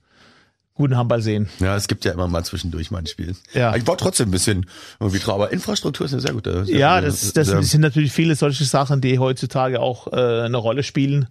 [0.73, 1.49] guten Handball sehen.
[1.59, 3.35] Ja, es gibt ja immer mal zwischendurch mal ein Spiel.
[3.53, 3.69] Ja.
[3.69, 4.65] Aber Ich war trotzdem ein bisschen
[4.99, 5.43] irgendwie traurig.
[5.43, 6.65] Aber Infrastruktur ist eine sehr gute.
[6.65, 10.57] Sehr, Ja, das, das sehr, sind natürlich viele solche Sachen, die heutzutage auch äh, eine
[10.57, 11.27] Rolle spielen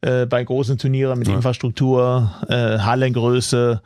[0.00, 3.82] äh, bei großen Turnieren mit Infrastruktur, äh, Hallengröße.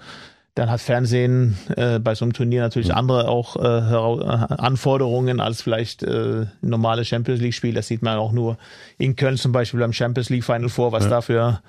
[0.55, 5.63] Dann hat Fernsehen äh, bei so einem Turnier natürlich andere auch äh, äh, Anforderungen als
[5.63, 7.75] vielleicht äh, normale Champions League Spiel.
[7.75, 8.59] Das sieht man auch nur
[8.99, 11.61] in Köln zum Beispiel beim Champions League Final Four, was da für,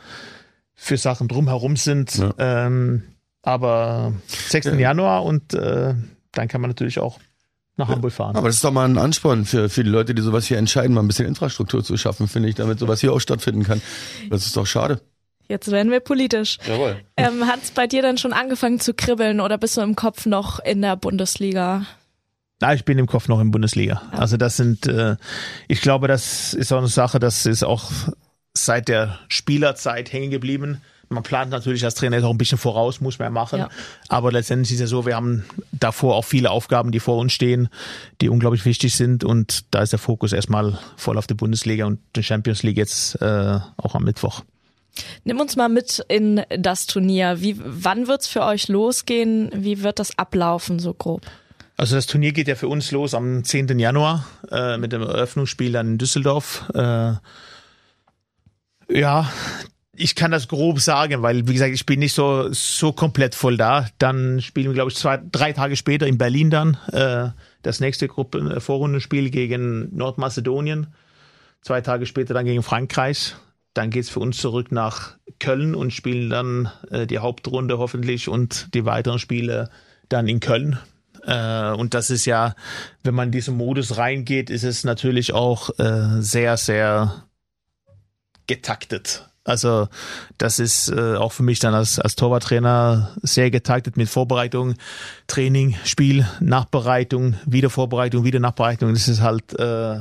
[0.74, 2.16] für Sachen drumherum sind.
[2.16, 2.34] Ja.
[2.40, 3.04] Ähm,
[3.50, 4.14] aber
[4.48, 4.78] 6.
[4.78, 5.94] Januar und äh,
[6.32, 7.20] dann kann man natürlich auch
[7.78, 8.36] nach Hamburg fahren.
[8.36, 10.94] aber das ist doch mal ein Ansporn für, für die Leute, die sowas hier entscheiden,
[10.94, 13.82] mal ein bisschen Infrastruktur zu schaffen, finde ich, damit sowas hier auch stattfinden kann.
[14.30, 15.00] Das ist doch schade.
[15.48, 16.60] Jetzt werden wir politisch.
[16.68, 16.98] Jawohl.
[17.18, 20.60] Ähm, hat's bei dir dann schon angefangen zu kribbeln oder bist du im Kopf noch
[20.60, 21.86] in der Bundesliga?
[22.62, 24.02] Na, ich bin im Kopf noch in Bundesliga.
[24.12, 25.16] Also das sind, äh,
[25.68, 27.90] ich glaube, das ist auch eine Sache, das ist auch
[28.54, 30.82] seit der Spielerzeit hängen geblieben.
[31.10, 33.60] Man plant natürlich als Trainer auch ein bisschen voraus, muss man ja machen.
[33.60, 33.70] Ja.
[34.08, 37.70] Aber letztendlich ist ja so, wir haben davor auch viele Aufgaben, die vor uns stehen,
[38.22, 39.24] die unglaublich wichtig sind.
[39.24, 43.20] Und da ist der Fokus erstmal voll auf die Bundesliga und die Champions League jetzt
[43.22, 44.44] äh, auch am Mittwoch.
[45.24, 47.42] Nimm uns mal mit in das Turnier.
[47.42, 49.50] Wie, wann wird's für euch losgehen?
[49.54, 51.22] Wie wird das ablaufen, so grob?
[51.78, 53.80] Also das Turnier geht ja für uns los am 10.
[53.80, 56.70] Januar äh, mit dem Eröffnungsspiel dann in Düsseldorf.
[56.74, 57.14] Äh,
[58.90, 59.32] ja,
[60.00, 63.58] ich kann das grob sagen, weil wie gesagt, ich bin nicht so so komplett voll
[63.58, 63.88] da.
[63.98, 67.30] Dann spielen wir, glaube ich, zwei, drei Tage später in Berlin dann äh,
[67.64, 70.88] das nächste Gruppen äh, Vorrundenspiel gegen Nordmazedonien.
[71.62, 73.36] Zwei Tage später dann gegen Frankreich.
[73.74, 78.74] Dann geht's für uns zurück nach Köln und spielen dann äh, die Hauptrunde hoffentlich und
[78.74, 79.70] die weiteren Spiele
[80.08, 80.80] dann in Köln.
[81.24, 82.56] Äh, und das ist ja,
[83.04, 87.26] wenn man in diesen Modus reingeht, ist es natürlich auch äh, sehr, sehr
[88.48, 89.29] getaktet.
[89.50, 89.88] Also
[90.38, 94.76] das ist äh, auch für mich dann als, als Torwarttrainer sehr getaktet mit Vorbereitung,
[95.28, 98.94] Training, Spiel, Nachbereitung, Wiedervorbereitung, wieder Nachbereitung.
[98.94, 100.00] Das ist halt äh,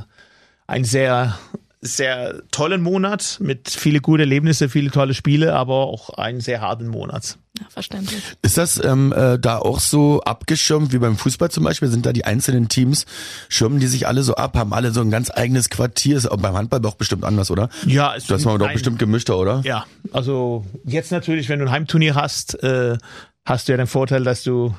[0.66, 1.38] ein sehr
[1.80, 6.88] sehr tollen Monat mit viele gute Erlebnisse, viele tolle Spiele, aber auch einen sehr harten
[6.88, 7.38] Monat.
[7.58, 8.22] Ja, verständlich.
[8.42, 11.88] Ist das ähm, äh, da auch so abgeschirmt wie beim Fußball zum Beispiel?
[11.88, 13.06] Sind da die einzelnen Teams,
[13.48, 16.16] schirmen die sich alle so ab, haben alle so ein ganz eigenes Quartier?
[16.16, 17.68] Ist auch beim Handball doch bestimmt anders, oder?
[17.86, 19.62] Ja, es Das war doch bestimmt gemischter, oder?
[19.64, 22.98] Ja, also jetzt natürlich, wenn du ein Heimturnier hast, äh,
[23.44, 24.74] hast du ja den Vorteil, dass du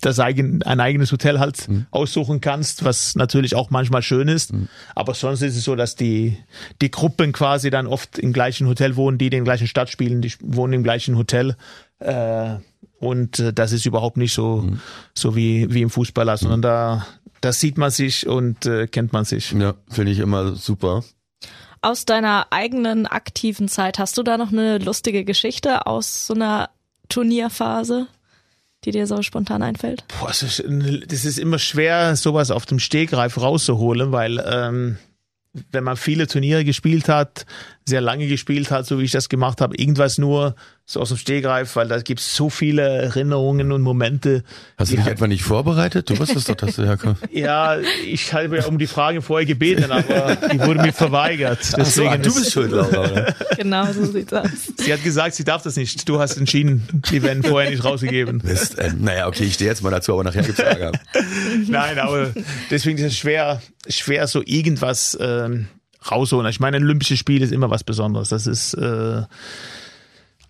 [0.00, 4.52] das eigen, ein eigenes Hotel halt aussuchen kannst, was natürlich auch manchmal schön ist.
[4.94, 6.36] Aber sonst ist es so, dass die,
[6.82, 10.32] die Gruppen quasi dann oft im gleichen Hotel wohnen, die den gleichen Stadt spielen, die
[10.40, 11.56] wohnen im gleichen Hotel.
[12.00, 12.56] Äh,
[12.98, 14.66] und äh, das ist überhaupt nicht so,
[15.14, 17.06] so wie, wie im Fußballer, sondern da,
[17.40, 19.52] da sieht man sich und äh, kennt man sich.
[19.52, 21.02] Ja, finde ich immer super.
[21.82, 26.70] Aus deiner eigenen aktiven Zeit, hast du da noch eine lustige Geschichte aus so einer
[27.10, 28.06] Turnierphase,
[28.84, 30.04] die dir so spontan einfällt?
[30.20, 30.64] Boah, es ist,
[31.08, 34.98] das ist immer schwer, sowas auf dem Stegreif rauszuholen, weil ähm,
[35.70, 37.46] wenn man viele Turniere gespielt hat,
[37.84, 40.54] sehr lange gespielt hat, so wie ich das gemacht habe, irgendwas nur
[40.86, 44.44] so aus dem Stegreif, weil da gibt's so viele Erinnerungen und Momente.
[44.76, 46.10] Hast du dich etwa nicht vorbereitet?
[46.10, 47.22] Du wusstest doch, dass du herkommst.
[47.32, 51.60] Ja, ich habe ja um die Frage vorher gebeten, aber die wurde mir verweigert.
[51.76, 53.00] Deswegen ah, du ist- bist schuld, Laura.
[53.00, 53.34] oder?
[53.56, 54.48] Genau, so sieht's aus.
[54.76, 56.06] sie hat gesagt, sie darf das nicht.
[56.06, 58.42] Du hast entschieden, die werden vorher nicht rausgegeben.
[58.44, 60.92] Mist, äh, naja, okay, ich stehe jetzt mal dazu, aber nachher gibt's Ärger.
[61.66, 62.32] Nein, aber
[62.70, 65.68] deswegen ist es schwer, schwer so irgendwas ähm,
[66.10, 66.48] rausholen.
[66.50, 68.28] Ich meine, ein Olympisches Spiel ist immer was Besonderes.
[68.28, 69.22] Das ist äh,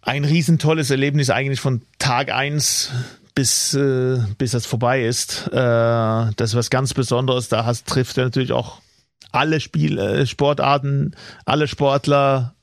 [0.04, 2.90] ein riesentolles Erlebnis eigentlich von Tag eins
[3.34, 5.48] bis äh, bis das vorbei ist.
[5.48, 7.48] Äh, das ist was ganz Besonderes.
[7.48, 8.80] Da hast, trifft er natürlich auch
[9.32, 12.54] alle Spiel, äh, Sportarten, alle Sportler.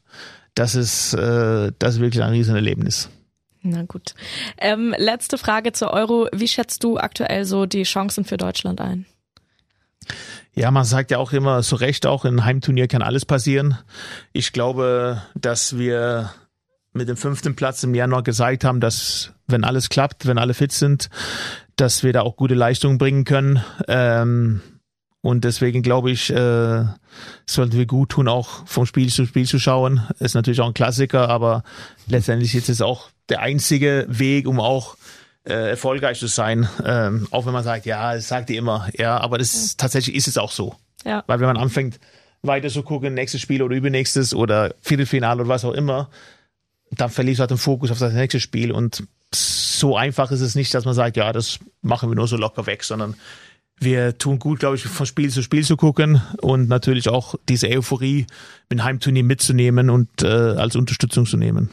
[0.56, 3.10] Das ist, äh, das ist wirklich ein Riesenerlebnis.
[3.64, 4.16] Na gut.
[4.58, 6.28] Ähm, letzte Frage zur Euro.
[6.34, 9.06] Wie schätzt du aktuell so die Chancen für Deutschland ein?
[10.54, 13.78] Ja, man sagt ja auch immer zu Recht, auch in Heimturnier kann alles passieren.
[14.34, 16.32] Ich glaube, dass wir
[16.94, 20.72] mit dem fünften Platz im Januar gezeigt haben, dass wenn alles klappt, wenn alle fit
[20.72, 21.10] sind,
[21.76, 23.64] dass wir da auch gute Leistungen bringen können.
[23.88, 24.62] Ähm,
[25.22, 26.84] und deswegen glaube ich, äh,
[27.46, 30.02] sollten wir gut tun, auch vom Spiel zu Spiel zu schauen.
[30.20, 31.64] Ist natürlich auch ein Klassiker, aber
[32.08, 34.98] letztendlich ist es auch der einzige Weg, um auch
[35.44, 36.68] äh, erfolgreich zu sein.
[36.84, 40.16] Ähm, auch wenn man sagt, ja, das sagt ihr immer, ja, aber das ist, tatsächlich
[40.16, 40.76] ist es auch so.
[41.06, 41.24] Ja.
[41.28, 42.00] Weil wenn man anfängt,
[42.44, 46.10] weiter zu gucken, nächstes Spiel oder übernächstes oder Viertelfinale oder was auch immer,
[46.92, 50.56] dann verlierst du halt den Fokus auf das nächste Spiel und so einfach ist es
[50.56, 53.16] nicht, dass man sagt, ja, das machen wir nur so locker weg, sondern
[53.80, 57.68] wir tun gut, glaube ich, von Spiel zu Spiel zu gucken und natürlich auch diese
[57.68, 58.28] Euphorie
[58.70, 61.70] mit Heimturnier mitzunehmen und äh, als Unterstützung zu nehmen.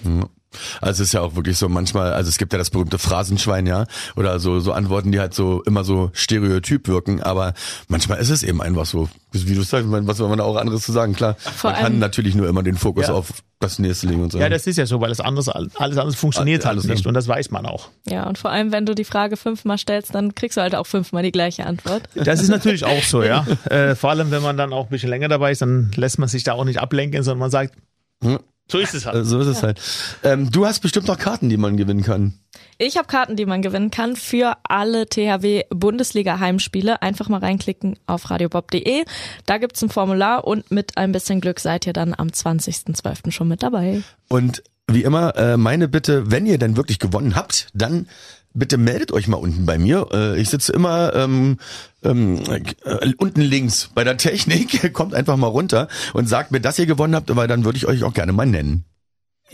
[0.81, 3.67] Also es ist ja auch wirklich so manchmal, also es gibt ja das berühmte Phrasenschwein,
[3.67, 3.85] ja,
[4.17, 7.53] oder so so Antworten, die halt so immer so stereotyp wirken, aber
[7.89, 10.83] manchmal ist es eben einfach so, wie du sagst, was soll man da auch anderes
[10.83, 11.35] zu sagen, klar.
[11.39, 13.15] Vor man kann natürlich nur immer den Fokus Ja.
[13.15, 13.29] auf
[13.61, 14.39] das nächste legen und so.
[14.39, 17.15] Ja, das ist ja so, weil das anders, alles andere funktioniert Alles halt nicht und
[17.15, 17.89] das weiß man auch.
[18.09, 20.87] Ja, und vor allem, wenn du die Frage fünfmal stellst, dann kriegst du halt auch
[20.87, 22.09] fünfmal die gleiche Antwort.
[22.15, 23.47] Das ist natürlich auch so, ja.
[23.69, 26.29] Äh, vor allem, wenn man dann auch ein bisschen länger dabei ist, dann lässt man
[26.29, 27.75] sich da auch nicht ablenken, sondern man sagt,
[28.23, 28.39] Hm.
[28.71, 29.27] So ist es Äh, halt.
[29.27, 29.81] So ist es halt.
[30.23, 32.35] Ähm, du hast bestimmt noch Karten, die man gewinnen kann.
[32.79, 37.03] Ich habe Karten, die man gewinnen kann für alle THW Bundesliga Heimspiele.
[37.03, 39.05] Einfach mal reinklicken auf radiobob.de.
[39.47, 43.31] Da gibt's ein Formular und mit ein bisschen Glück seid ihr dann am 20.12.
[43.33, 44.03] schon mit dabei.
[44.29, 48.09] Und wie immer, äh, meine Bitte, wenn ihr denn wirklich gewonnen habt, dann
[48.55, 50.09] bitte meldet euch mal unten bei mir.
[50.13, 51.59] Äh, ich sitze immer ähm,
[52.03, 52.43] ähm,
[52.85, 54.93] äh, unten links bei der Technik.
[54.93, 57.87] Kommt einfach mal runter und sagt mir, dass ihr gewonnen habt, weil dann würde ich
[57.87, 58.85] euch auch gerne mal nennen.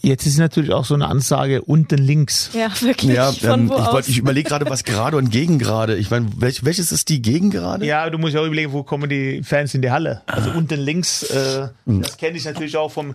[0.03, 2.51] Jetzt ist natürlich auch so eine Ansage unten links.
[2.53, 3.13] Ja, wirklich.
[3.13, 5.97] Ja, Von ähm, wo ich, wollt, ich überlege gerade, was gerade und gegen gerade.
[5.97, 7.87] Ich meine, welch, welches ist die gegen gerade?
[7.87, 10.23] Ja, du musst ja auch überlegen, wo kommen die Fans in die Halle.
[10.27, 13.15] Also unten links, äh, das kenne ich natürlich auch vom.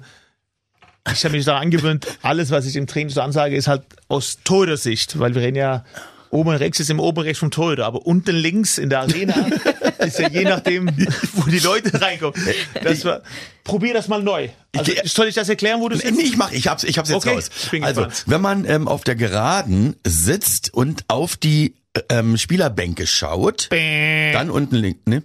[1.14, 4.40] Ich habe mich daran angewöhnt, alles, was ich im Training so ansage, ist halt aus
[4.44, 5.84] Torhüter-Sicht, weil wir reden ja,
[6.32, 9.34] oben rechts ist im oberen rechts vom Torhüter, aber unten links in der Arena
[10.00, 10.88] ist ja je nachdem,
[11.34, 12.40] wo die Leute reinkommen.
[12.84, 13.22] Das war,
[13.64, 14.50] probier das mal neu.
[14.78, 16.16] Also, soll ich das erklären, wo du sitzt?
[16.16, 17.50] nee, ich mach, ich hab's, ich hab's jetzt Okay, raus.
[17.82, 18.24] also, gespannt.
[18.28, 21.74] wenn man ähm, auf der Geraden sitzt und auf die
[22.10, 24.32] ähm, Spielerbänke schaut, Bäh.
[24.32, 25.24] dann unten links, ne?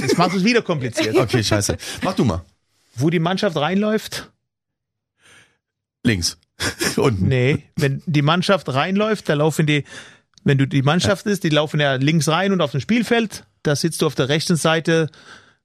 [0.00, 1.16] Jetzt machst du es wieder kompliziert.
[1.16, 1.76] Okay, scheiße.
[2.02, 2.42] Mach du mal.
[2.96, 4.30] Wo die Mannschaft reinläuft,
[6.04, 6.38] Links.
[6.96, 7.28] unten.
[7.28, 9.84] Nee, wenn die Mannschaft reinläuft, da laufen die,
[10.44, 13.76] wenn du die Mannschaft ist, die laufen ja links rein und auf dem Spielfeld, da
[13.76, 15.08] sitzt du auf der rechten Seite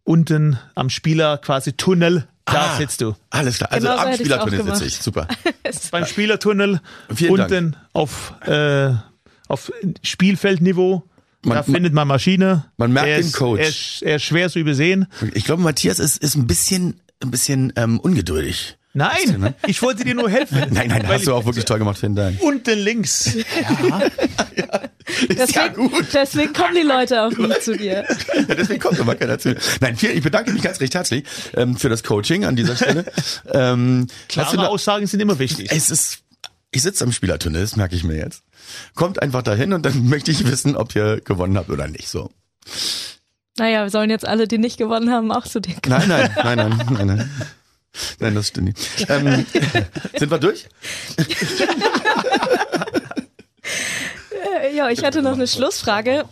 [0.03, 2.77] unten am Spieler quasi Tunnel, da Ah.
[2.77, 3.15] sitzt du.
[3.29, 3.71] Alles klar.
[3.71, 4.77] Also Genau am Spielertunnel gemacht.
[4.77, 4.97] sitze ich.
[4.97, 5.27] Super.
[5.91, 6.81] Beim Spielertunnel
[7.15, 7.51] Vielen Dank.
[7.51, 8.91] unten auf, äh,
[9.47, 9.71] auf
[10.03, 11.03] Spielfeldniveau.
[11.45, 12.65] Man- da findet man Maschine.
[12.77, 13.59] man merkt er den ist, Coach.
[13.61, 15.07] Er ist, er ist schwer zu übersehen.
[15.33, 18.77] Ich glaube, Matthias ist, ist ein bisschen, ein bisschen ähm, ungeduldig.
[18.95, 20.57] Nein, ich wollte dir nur helfen.
[20.71, 21.97] Nein, nein, hast du auch wirklich toll gemacht.
[21.97, 22.39] Vielen Dank.
[22.41, 23.25] Unten links.
[23.35, 23.45] Ist
[25.55, 26.05] ja Deswegen, gut.
[26.13, 28.05] deswegen kommen die Leute auch nie zu dir.
[28.47, 29.55] Ja, deswegen kommt aber keiner zu.
[29.81, 31.23] Nein, vielen, ich bedanke mich ganz recht herzlich
[31.55, 33.05] ähm, für das Coaching an dieser Stelle.
[33.51, 35.69] ähm, Klare noch- Aussagen sind immer wichtig.
[35.71, 36.19] Es ist,
[36.71, 38.43] ich sitze am Spielertunnel, das merke ich mir jetzt.
[38.95, 42.07] Kommt einfach dahin und dann möchte ich wissen, ob ihr gewonnen habt oder nicht.
[42.07, 42.31] So.
[43.57, 46.07] Naja, wir sollen jetzt alle, die nicht gewonnen haben, auch zu dir kommen.
[46.07, 47.31] Nein, nein, nein, nein, nein, nein.
[48.19, 49.09] Nein, das stimmt nicht.
[49.09, 49.45] Ähm,
[50.17, 50.67] sind wir durch?
[54.75, 56.25] Ja, ich hatte noch eine Schlussfrage.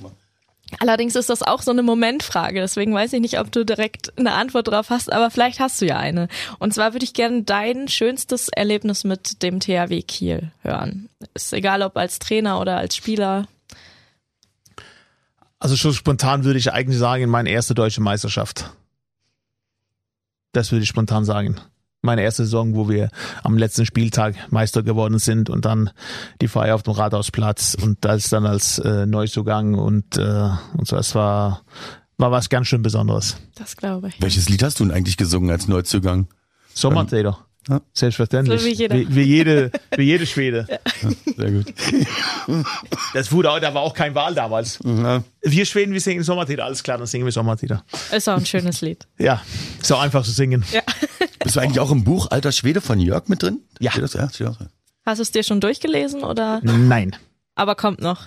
[0.79, 4.33] Allerdings ist das auch so eine Momentfrage, deswegen weiß ich nicht, ob du direkt eine
[4.33, 6.27] Antwort drauf hast, aber vielleicht hast du ja eine.
[6.59, 11.09] Und zwar würde ich gerne dein schönstes Erlebnis mit dem THW Kiel hören.
[11.33, 13.47] Ist egal, ob als Trainer oder als Spieler.
[15.59, 18.71] Also schon spontan würde ich eigentlich sagen, meine erste deutsche Meisterschaft.
[20.51, 21.55] Das würde ich spontan sagen.
[22.01, 23.09] Meine erste Saison, wo wir
[23.43, 25.91] am letzten Spieltag Meister geworden sind und dann
[26.41, 30.97] die Feier auf dem Rathausplatz und das dann als äh, Neuzugang und, äh, und so.
[30.97, 31.61] Es war,
[32.17, 33.37] war was ganz schön Besonderes.
[33.53, 34.19] Das glaube ich.
[34.19, 36.27] Welches Lied hast du denn eigentlich gesungen als Neuzugang?
[36.73, 37.45] Sommertäter.
[37.69, 37.79] Ja.
[37.93, 38.59] Selbstverständlich.
[38.59, 38.95] So wie jeder.
[38.95, 40.67] Wie, wie jede, wie jede Schwede.
[41.37, 41.73] Sehr gut.
[43.13, 44.79] Das wurde auch, da war auch kein Wahl damals.
[44.83, 45.23] Ja.
[45.41, 46.65] Wir Schweden, wir singen Sommertäter.
[46.65, 47.83] Alles klar, dann singen wir Sommertäter.
[48.11, 49.07] Ist auch ein schönes Lied.
[49.19, 49.41] Ja,
[49.79, 50.65] ist auch einfach zu singen.
[50.71, 50.81] Ja.
[51.43, 53.59] Bist du eigentlich auch im Buch Alter Schwede von Jörg mit drin?
[53.79, 53.91] Ja.
[53.91, 54.13] Steht das?
[54.13, 54.57] ja, steht auch.
[55.05, 56.61] Hast du es dir schon durchgelesen oder?
[56.63, 57.15] Nein.
[57.55, 58.23] Aber kommt noch.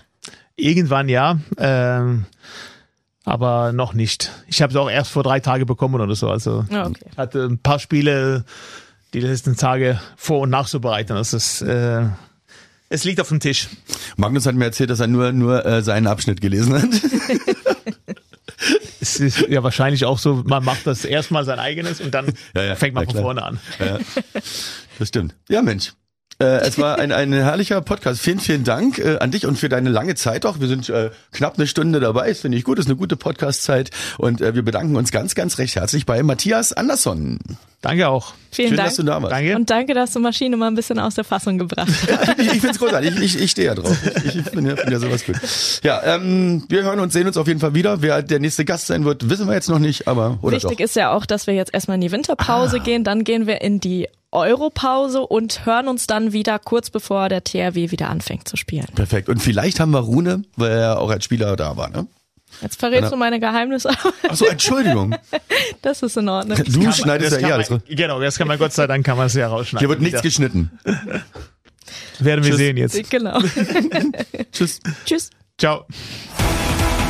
[0.56, 1.38] Irgendwann ja.
[1.58, 2.26] Ähm,
[3.24, 4.30] aber noch nicht.
[4.46, 6.28] Ich habe es auch erst vor drei Tagen bekommen oder so.
[6.28, 7.06] Also Ja, okay.
[7.16, 8.44] hatte ein paar Spiele
[9.14, 11.16] die letzten Tage vor und nachzubereiten.
[11.16, 12.02] Das ist, äh,
[12.88, 13.68] es liegt auf dem Tisch.
[14.16, 16.88] Magnus hat mir erzählt, dass er nur, nur äh, seinen Abschnitt gelesen hat.
[19.00, 22.62] Es ist ja wahrscheinlich auch so, man macht das erstmal sein eigenes und dann Ja,
[22.62, 23.24] ja, fängt man na von klar.
[23.24, 23.60] vorne an.
[23.78, 23.98] Ja,
[24.98, 25.34] das stimmt.
[25.50, 25.92] Ja, Mensch.
[26.40, 28.20] Äh, es war ein, ein herrlicher Podcast.
[28.20, 30.60] Vielen, vielen Dank äh, an dich und für deine lange Zeit auch.
[30.60, 32.28] Wir sind äh, knapp eine Stunde dabei.
[32.28, 32.78] Das finde ich gut.
[32.78, 33.90] Das ist eine gute Podcast-Zeit.
[34.18, 37.38] Und äh, wir bedanken uns ganz, ganz recht herzlich bei Matthias Andersson.
[37.82, 38.32] Danke auch.
[38.50, 38.88] Vielen Schön, Dank.
[38.88, 39.32] dass du da warst.
[39.32, 39.56] Danke.
[39.56, 42.38] Und danke, dass du Maschine mal ein bisschen aus der Fassung gebracht hast.
[42.38, 43.14] Ich, ich finde es großartig.
[43.16, 43.96] Ich, ich, ich stehe ja drauf.
[44.24, 45.36] Ich, ich finde ja, find ja sowas gut.
[45.82, 48.00] Ja, ähm, wir hören uns, sehen uns auf jeden Fall wieder.
[48.00, 50.84] Wer der nächste Gast sein wird, wissen wir jetzt noch nicht, aber oder Wichtig doch.
[50.84, 53.80] ist ja auch, dass wir jetzt erstmal in die Winterpause gehen, dann gehen wir in
[53.80, 58.86] die Europause und hören uns dann wieder kurz bevor der THW wieder anfängt zu spielen.
[58.94, 59.28] Perfekt.
[59.28, 61.88] Und vielleicht haben wir Rune, weil er auch als Spieler da war.
[61.90, 62.06] Ne?
[62.60, 65.14] Jetzt verrätst du meine Geheimnisse, aber Ach so, Entschuldigung.
[65.82, 66.58] das ist in Ordnung.
[66.64, 67.70] Du schneidest ja kann eh alles.
[67.70, 69.80] man, Genau, das kann man Gott sei Dank kann man es ja rausschneiden.
[69.80, 70.22] Hier wird nichts Wieder.
[70.22, 70.70] geschnitten.
[72.20, 72.56] Werden wir Tschüss.
[72.58, 73.10] sehen jetzt.
[73.10, 73.38] Genau.
[74.52, 74.80] Tschüss.
[75.04, 75.30] Tschüss.
[75.58, 75.84] Ciao.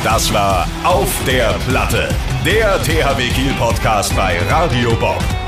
[0.03, 2.09] Das war Auf der Platte,
[2.45, 5.23] der THW Kiel Podcast bei Radio Bob.